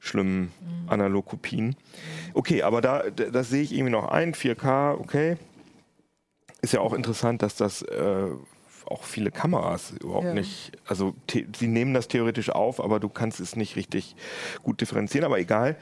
[0.00, 0.88] schlimmen Mhm.
[0.90, 1.76] Analogkopien.
[2.34, 5.36] Okay, aber da, das sehe ich irgendwie noch ein, 4K, okay.
[6.60, 8.26] ist ja auch interessant, dass das äh,
[8.86, 10.34] auch viele Kameras überhaupt Ja.
[10.34, 14.16] nicht, also sie nehmen das theoretisch auf, aber du kannst es nicht richtig
[14.62, 15.76] gut differenzieren, aber egal.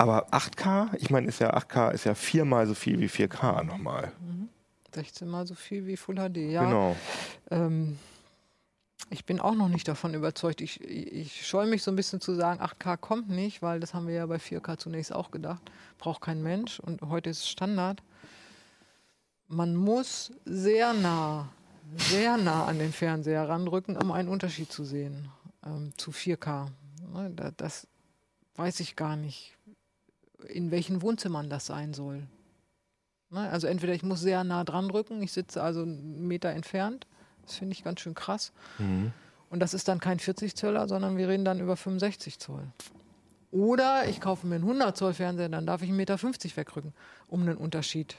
[0.00, 4.12] Aber 8K, ich meine, ist ja 8K ist ja viermal so viel wie 4K nochmal.
[4.94, 6.38] 16 mal so viel wie Full HD.
[6.38, 6.96] Ja, Genau.
[7.50, 7.98] ähm,
[9.10, 10.62] ich bin auch noch nicht davon überzeugt.
[10.62, 14.06] Ich, ich scheue mich so ein bisschen zu sagen, 8K kommt nicht, weil das haben
[14.06, 15.60] wir ja bei 4K zunächst auch gedacht.
[15.98, 18.02] Braucht kein Mensch und heute ist es Standard.
[19.48, 21.50] Man muss sehr nah,
[21.96, 25.28] sehr nah an den Fernseher ranrücken, um einen Unterschied zu sehen
[25.66, 26.68] ähm, zu 4K.
[27.12, 27.86] Ne, da, das
[28.54, 29.58] weiß ich gar nicht,
[30.48, 32.22] in welchen Wohnzimmern das sein soll.
[33.30, 37.06] Ne, also entweder ich muss sehr nah dran rücken, ich sitze also einen Meter entfernt.
[37.42, 38.52] Das finde ich ganz schön krass.
[38.78, 39.12] Mhm.
[39.50, 42.66] Und das ist dann kein 40 Zöller, sondern wir reden dann über 65 Zoll.
[43.50, 46.18] Oder ich kaufe mir einen 100 Zoll Fernseher, dann darf ich 1,50 Meter
[46.56, 46.92] wegrücken,
[47.26, 48.16] um einen Unterschied.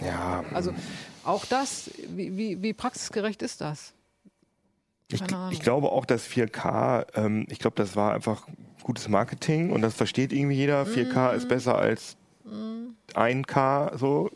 [0.00, 0.74] Ja, Also
[1.24, 3.92] auch das, wie, wie, wie praxisgerecht ist das?
[5.08, 8.48] ich, ich glaube auch, dass 4K, ähm, ich glaube, das war einfach
[8.84, 10.84] gutes Marketing und das versteht irgendwie jeder.
[10.86, 11.36] 4K Mhm.
[11.38, 12.16] ist besser als
[13.14, 14.30] 1K, so.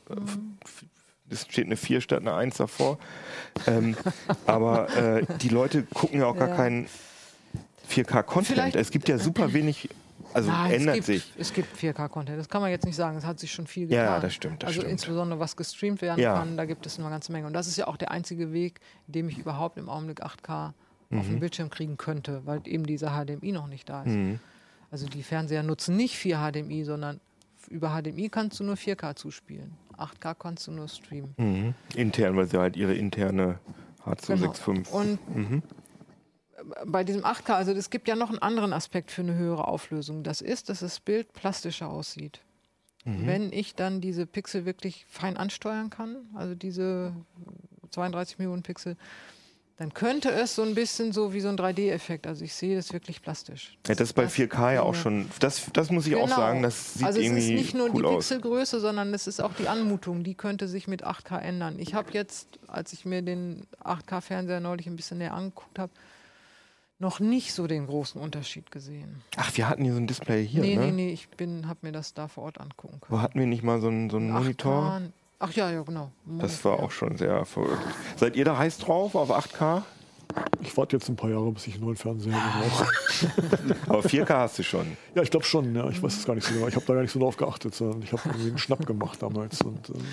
[1.30, 2.98] Es steht eine 4 statt eine 1 davor.
[3.66, 3.96] ähm,
[4.46, 6.56] aber äh, die Leute gucken ja auch gar Ja.
[6.56, 6.88] keinen
[7.88, 8.46] 4K-Content.
[8.56, 9.88] Vielleicht- Es gibt ja super wenig,
[10.32, 11.32] also Nein, ändert es gibt, sich.
[11.38, 13.16] Es gibt 4K-Content, das kann man jetzt nicht sagen.
[13.18, 14.22] Es hat sich schon viel Ja, getan.
[14.22, 14.92] das stimmt, das also stimmt.
[14.92, 16.34] insbesondere was gestreamt werden Ja.
[16.38, 17.46] kann, da gibt es eine ganze Menge.
[17.46, 20.72] Und das ist ja auch der einzige Weg, in dem ich überhaupt im Augenblick 8K
[21.10, 21.30] auf Mhm.
[21.30, 24.12] den Bildschirm kriegen könnte, weil eben dieser HDMI noch nicht da ist.
[24.12, 24.40] Mhm.
[24.90, 27.20] Also die Fernseher nutzen nicht 4 HDMI, sondern
[27.68, 29.72] über HDMI kannst du nur 4K zuspielen.
[29.96, 31.34] 8K kannst du nur streamen.
[31.36, 31.74] Mhm.
[31.94, 33.58] Intern, weil sie halt ihre interne
[34.04, 34.84] H265.
[34.84, 34.96] Genau.
[34.98, 35.62] Und Mhm.
[36.86, 40.22] bei diesem 8K, also es gibt ja noch einen anderen Aspekt für eine höhere Auflösung.
[40.22, 42.40] Das ist, dass das Bild plastischer aussieht.
[43.04, 43.26] Mhm.
[43.26, 47.12] Wenn ich dann diese Pixel wirklich fein ansteuern kann, also diese
[47.90, 48.96] 32 Millionen Pixel,
[49.78, 52.26] dann könnte es so ein bisschen so wie so ein 3D-Effekt.
[52.26, 53.78] Also ich sehe das wirklich plastisch.
[53.86, 56.34] Ja, das ist bei das- 4K ja auch schon, das, das muss ich auch Genau.
[56.36, 58.28] sagen, das sieht also es irgendwie ist nicht nur cool die aus.
[58.28, 60.24] Pixelgröße, sondern es ist auch die Anmutung.
[60.24, 61.78] Die könnte sich mit 8K ändern.
[61.78, 65.92] Ich habe jetzt, als ich mir den 8K-Fernseher neulich ein bisschen näher angeguckt habe,
[66.98, 69.22] noch nicht so den großen Unterschied gesehen.
[69.36, 70.86] Ach, wir hatten hier so ein Display hier, nee, ne?
[70.86, 73.16] nee, nee, ich habe mir das da vor Ort angucken können.
[73.16, 75.02] Wo hatten wir nicht mal so einen, so einen 8K Monitor?
[75.40, 76.10] Ach ja, ja, genau.
[76.40, 77.78] Das war auch schon sehr verrückt.
[78.16, 79.82] Seid ihr da heiß drauf auf 8K?
[80.62, 82.86] Ich warte jetzt ein paar Jahre, bis ich einen neuen Fernseher brauche.
[83.88, 84.96] Aber 4K hast du schon.
[85.14, 85.74] Ja, ich glaube schon.
[85.74, 86.66] Ja, ich weiß es gar nicht so genau.
[86.66, 89.22] Ich habe da gar nicht so drauf geachtet, sondern ich habe irgendwie einen Schnapp gemacht
[89.22, 89.62] damals.
[89.62, 90.04] Und, ähm,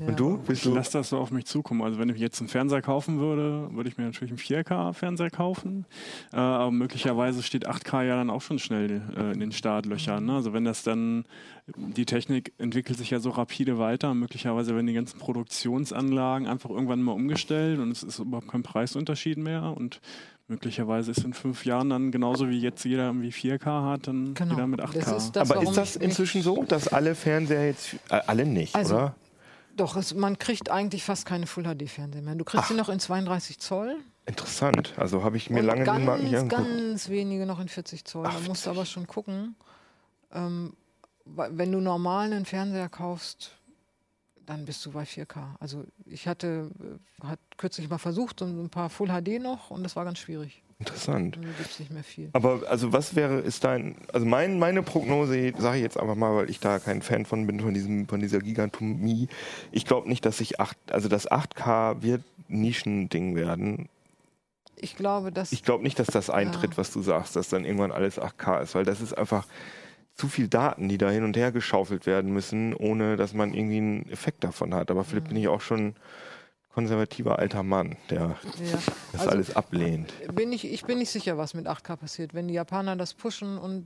[0.00, 0.06] Ja.
[0.08, 0.38] Und du?
[0.38, 0.74] Bist Ich du?
[0.74, 1.82] lasse das so auf mich zukommen.
[1.82, 5.86] Also wenn ich jetzt einen Fernseher kaufen würde, würde ich mir natürlich einen 4K-Fernseher kaufen.
[6.32, 10.24] Äh, aber möglicherweise steht 8K ja dann auch schon schnell äh, in den Startlöchern.
[10.24, 10.34] Ne?
[10.34, 11.24] Also wenn das dann,
[11.76, 14.14] die Technik entwickelt sich ja so rapide weiter.
[14.14, 19.38] Möglicherweise werden die ganzen Produktionsanlagen einfach irgendwann mal umgestellt und es ist überhaupt kein Preisunterschied
[19.38, 19.74] mehr.
[19.76, 20.00] Und
[20.48, 24.50] möglicherweise ist in fünf Jahren dann genauso wie jetzt jeder irgendwie 4K hat, dann Genau.
[24.54, 24.92] jeder mit 8K.
[25.04, 28.74] Das ist das, Aber ist das inzwischen so, dass alle Fernseher jetzt, äh, alle nicht,
[28.74, 29.14] Also, oder?
[29.76, 32.34] Doch, es, man kriegt eigentlich fast keine Full-HD-Fernseher mehr.
[32.34, 33.96] Du kriegst sie noch in 32 Zoll.
[34.26, 34.94] Interessant.
[34.96, 36.68] Also habe ich mir und lange ganz, den Markt nicht angeguckt.
[36.68, 38.24] ganz wenige noch in 40 Zoll.
[38.24, 39.56] Da musst du aber schon gucken.
[40.32, 40.74] Ähm,
[41.24, 43.52] wenn du normal einen Fernseher kaufst,
[44.46, 45.56] dann bist du bei 4K.
[45.58, 46.70] Also ich hatte
[47.22, 50.18] äh, hat kürzlich mal versucht, so ein paar Full HD noch und das war ganz
[50.18, 50.62] schwierig.
[50.82, 51.36] Interessant.
[51.36, 52.28] Da gibt es nicht mehr viel.
[52.32, 56.34] Aber also was wäre, ist dein, also mein, meine Prognose, sage ich jetzt einfach mal,
[56.34, 59.28] weil ich da kein Fan von bin, von, diesem, von dieser Gigantomie.
[59.70, 63.88] Ich glaube nicht, dass sich 8, also das 8K wird Nischending werden.
[64.76, 67.92] Ich glaube, dass Ich glaube nicht, dass das eintritt, was du sagst, dass dann irgendwann
[67.92, 69.46] alles 8K ist, weil das ist einfach
[70.16, 73.78] zu viel Daten, die da hin und her geschaufelt werden müssen, ohne dass man irgendwie
[73.78, 74.90] einen Effekt davon hat.
[74.90, 75.94] Aber Philipp bin ich auch schon
[76.74, 78.36] konservativer alter Mann, der ja.
[79.12, 80.12] das Also- alles ablehnt.
[80.34, 82.34] bin ich, ich bin nicht sicher, was mit 8K passiert.
[82.34, 83.84] Wenn die Japaner das pushen und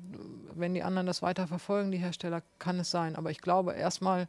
[0.55, 3.17] wenn die anderen das weiter verfolgen, die Hersteller, kann es sein.
[3.17, 4.29] Aber ich glaube, erstmal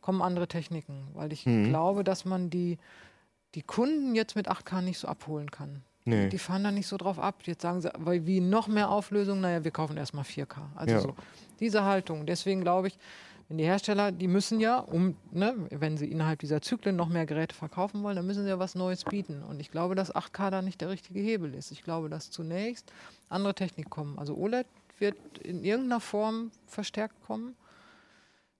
[0.00, 1.68] kommen andere Techniken, weil ich Mhm.
[1.68, 2.78] glaube, dass man die,
[3.54, 5.82] die Kunden jetzt mit 8K nicht so abholen kann.
[6.04, 6.30] Nee.
[6.30, 7.42] Die fahren da nicht so drauf ab.
[7.44, 10.62] Jetzt sagen sie, weil wie noch mehr Auflösung, naja, wir kaufen erstmal 4K.
[10.74, 11.00] Also Ja.
[11.00, 11.14] so
[11.60, 12.24] diese Haltung.
[12.24, 12.98] Deswegen glaube ich,
[13.48, 17.24] wenn die Hersteller, die müssen ja, um, ne, wenn sie innerhalb dieser Zyklen noch mehr
[17.24, 19.42] Geräte verkaufen wollen, dann müssen sie ja was Neues bieten.
[19.42, 21.70] Und ich glaube, dass 8K da nicht der richtige Hebel ist.
[21.70, 22.92] Ich glaube, dass zunächst
[23.30, 24.18] andere Technik kommen.
[24.18, 24.66] Also OLED
[24.98, 27.56] wird in irgendeiner Form verstärkt kommen.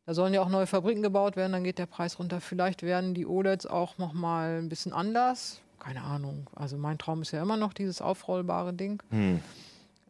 [0.07, 2.41] Da sollen ja auch neue Fabriken gebaut werden, dann geht der Preis runter.
[2.41, 5.61] Vielleicht werden die OLEDs auch noch mal ein bisschen anders.
[5.81, 6.49] Keine Ahnung.
[6.55, 9.03] Also mein Traum ist ja immer noch dieses aufrollbare Ding.
[9.11, 9.41] Hm.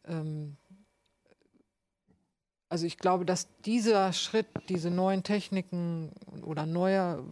[0.06, 0.56] Ähm,
[2.68, 6.12] also ich glaube, dass dieser Schritt, diese neuen Techniken
[6.42, 7.24] oder neue,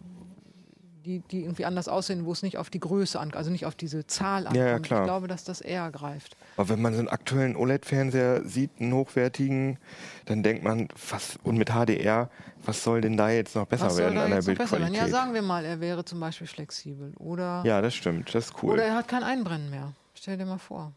[1.05, 3.75] die, die irgendwie anders aussehen, wo es nicht auf die Größe ankommt, also nicht auf
[3.75, 4.57] diese Zahl ankommt.
[4.57, 5.01] Ja, ja, klar.
[5.01, 6.35] Ich glaube, dass das eher greift.
[6.57, 9.77] Aber wenn man so einen aktuellen OLED-Fernseher sieht, einen hochwertigen,
[10.25, 12.29] dann denkt man, was, und mit HDR,
[12.65, 14.41] was soll denn da jetzt noch besser werden an der?
[14.41, 14.95] Bildqualität?
[14.95, 18.63] Ja, sagen wir mal, er wäre zum Beispiel flexibel oder, Ja, das stimmt, das ist
[18.63, 18.73] cool.
[18.73, 19.93] oder er hat kein Einbrennen mehr.
[20.15, 20.93] Stell dir mal vor.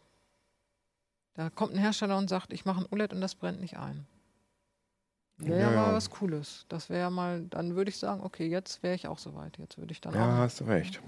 [1.35, 4.05] Da kommt ein Hersteller und sagt, ich mache ein OLED und das brennt nicht ein.
[5.43, 5.81] Wäre ja, Ja, ja.
[5.87, 6.65] mal was Cooles.
[6.69, 9.57] Das wäre mal, dann würde ich sagen, okay, jetzt wäre ich auch soweit.
[9.57, 10.37] Jetzt würde ich dann ja, auch.
[10.37, 10.99] hast du recht.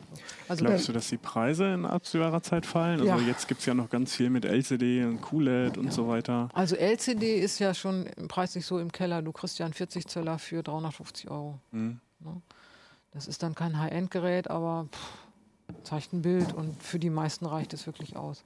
[0.48, 3.00] Also Glaubst du, dass die Preise in absehbarer Zeit fallen?
[3.00, 3.20] Also Ja.
[3.20, 6.50] jetzt gibt es ja noch ganz viel mit LCD und QLED und so weiter.
[6.54, 9.22] Also LCD ist ja schon preislich so im Keller.
[9.22, 11.60] Du kriegst ja einen 40 Zöller für 350 Euro.
[11.72, 12.00] Hm.
[13.12, 17.74] Das ist dann kein High-End-Gerät, aber pff, zeigt ein Bild und für die meisten reicht
[17.74, 18.44] es wirklich aus.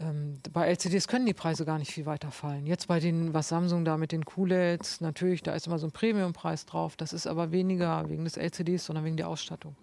[0.00, 2.66] Ähm, bei LCDs können die Preise gar nicht viel weiter fallen.
[2.66, 5.92] Jetzt bei den, was Samsung da mit den QLEDs, natürlich, da ist immer so ein
[5.92, 6.96] Premiumpreis drauf.
[6.96, 9.76] Das ist aber weniger wegen des LCDs, sondern wegen der Ausstattung.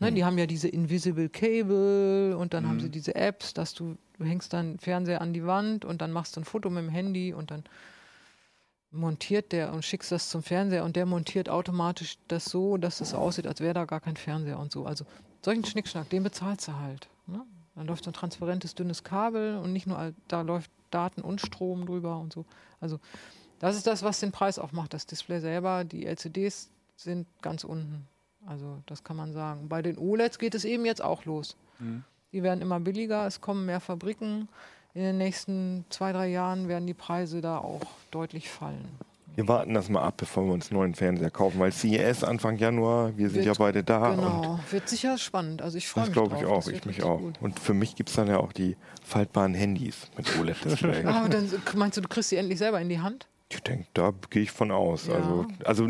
[0.00, 3.96] Ne, Die haben ja diese Invisible Cable und dann haben sie diese Apps, dass du,
[4.18, 6.88] du hängst deinen Fernseher an die Wand und dann machst du ein Foto mit dem
[6.88, 7.62] Handy und dann
[8.90, 13.14] montiert der und schickst das zum Fernseher und der montiert automatisch das so, dass es
[13.14, 14.84] aussieht, als wäre da gar kein Fernseher und so.
[14.84, 15.04] Also
[15.42, 17.08] solchen Schnickschnack, den bezahlst du halt.
[17.26, 17.44] Ne?
[17.74, 21.86] Dann läuft so ein transparentes, dünnes Kabel und nicht nur, da läuft Daten und Strom
[21.86, 22.44] drüber und so.
[22.80, 23.00] Also
[23.58, 24.94] das ist das, was den Preis auch macht.
[24.94, 28.06] Das Display selber, die LCDs sind ganz unten.
[28.46, 29.68] Also das kann man sagen.
[29.68, 31.56] Bei den OLEDs geht es eben jetzt auch los.
[32.32, 34.48] Die werden immer billiger, es kommen mehr Fabriken.
[34.92, 38.88] In den nächsten zwei, drei Jahren werden die Preise da auch deutlich fallen.
[39.36, 42.56] Wir warten das mal ab, bevor wir uns einen neuen Fernseher kaufen, weil CES Anfang
[42.56, 44.10] Januar, wir sind Wird- ja beide da.
[44.14, 45.60] Genau, wird sicher spannend.
[45.60, 47.18] Also ich freue das mich glaube ich auch, Das ich mich auch.
[47.18, 47.34] gut.
[47.40, 51.04] Und für mich gibt es dann ja auch die faltbaren Handys mit OLED-Display.
[51.04, 53.26] Ah, dann meinst du, du kriegst sie endlich selber in die Hand?
[53.50, 55.06] Ich denke, da gehe ich von aus.
[55.06, 55.14] Ja.
[55.14, 55.88] Also, also,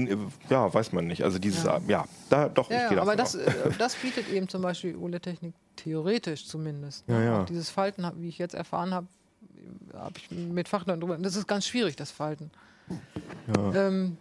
[0.51, 1.23] ja, weiß man nicht.
[1.23, 4.63] Also dieses, ja, da doch, ich Ja, ja aber das, äh, das bietet eben zum
[4.63, 7.05] Beispiel OLED-Technik theoretisch zumindest.
[7.09, 7.43] Ja, ja.
[7.43, 9.07] Auch dieses Falten, wie ich jetzt erfahren habe,
[9.95, 11.17] habe ich mit Fachleuten drüber.
[11.19, 12.51] Das ist ganz schwierig, das Falten.
[13.75, 14.17] Ähm,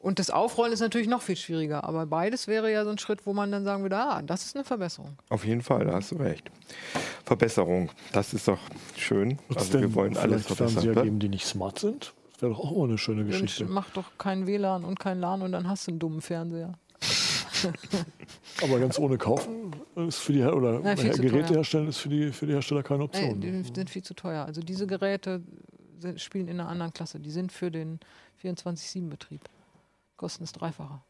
[0.00, 1.84] und das Aufrollen ist natürlich noch viel schwieriger.
[1.84, 4.56] Aber beides wäre ja so ein Schritt, wo man dann sagen würde, ah, das ist
[4.56, 5.16] eine Verbesserung.
[5.28, 6.50] Auf jeden Fall, da hast du recht.
[7.24, 8.58] Verbesserung, das ist doch
[8.96, 9.38] schön.
[9.50, 11.04] Es Also wir wollen alles vielleicht Fernseher verbessern.
[11.04, 12.14] geben, die nicht smart sind?
[12.32, 13.64] Das wäre doch auch mal eine schöne Mensch, Geschichte.
[13.64, 16.74] mach doch kein WLAN und kein LAN und dann hast du einen dummen Fernseher.
[18.62, 21.56] Aber ganz ohne kaufen ist für die Her oder Nein, zu Geräte teuer.
[21.56, 23.40] herstellen ist für die, für die Hersteller keine Nee, Option.
[23.40, 24.44] die sind viel zu teuer.
[24.44, 25.42] Also diese Geräte
[26.00, 27.20] sind, spielen in einer anderen Klasse.
[27.20, 28.00] Die sind für den
[28.42, 29.42] 24-7-Betrieb.
[30.16, 31.00] Kosten das Dreifache.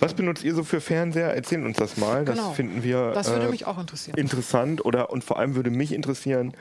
[0.00, 1.34] Was benutzt ihr so für Fernseher?
[1.34, 2.24] Erzählt uns das mal.
[2.24, 2.52] Das Genau.
[2.52, 4.16] finden wir Das würde äh, mich auch interessieren.
[4.18, 4.84] interessant.
[4.84, 6.54] Oder und vor allem würde mich interessieren,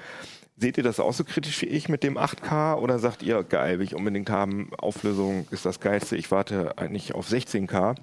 [0.58, 3.80] seht ihr das auch so kritisch wie ich mit dem 8K oder sagt ihr, geil,
[3.80, 7.96] will ich unbedingt haben, Auflösung ist das Geilste, ich warte eigentlich auf 16K.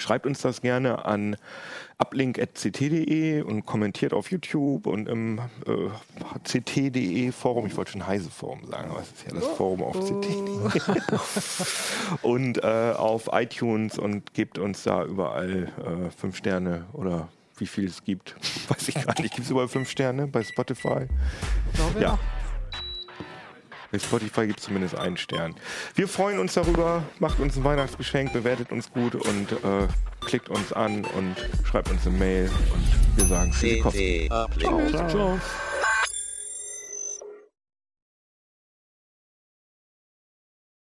[0.00, 1.36] Schreibt uns das gerne an
[1.98, 5.88] uplink.ct.de und kommentiert auf YouTube und im äh,
[6.44, 7.66] ct.de Forum.
[7.66, 11.00] Ich wollte schon Heise Forum sagen, aber es ist ja das Forum auf ct.de.
[12.22, 17.86] und äh, auf iTunes und gebt uns da überall äh, fünf Sterne oder wie viel
[17.86, 18.36] es gibt.
[18.68, 19.34] Weiß ich gar nicht.
[19.34, 21.06] Gibt es überall fünf Sterne bei Spotify?
[21.74, 22.00] Glaube Ja.
[22.00, 22.18] ja.
[23.92, 25.54] Bei Spotify gibt es zumindest einen Stern.
[25.94, 27.02] Wir freuen uns darüber.
[27.18, 29.88] Macht uns ein Weihnachtsgeschenk, bewertet uns gut und äh,
[30.20, 32.50] klickt uns an und schreibt uns eine Mail.
[32.72, 33.52] Und wir sagen
[34.30, 34.90] Uplink.
[34.90, 35.38] Ciao.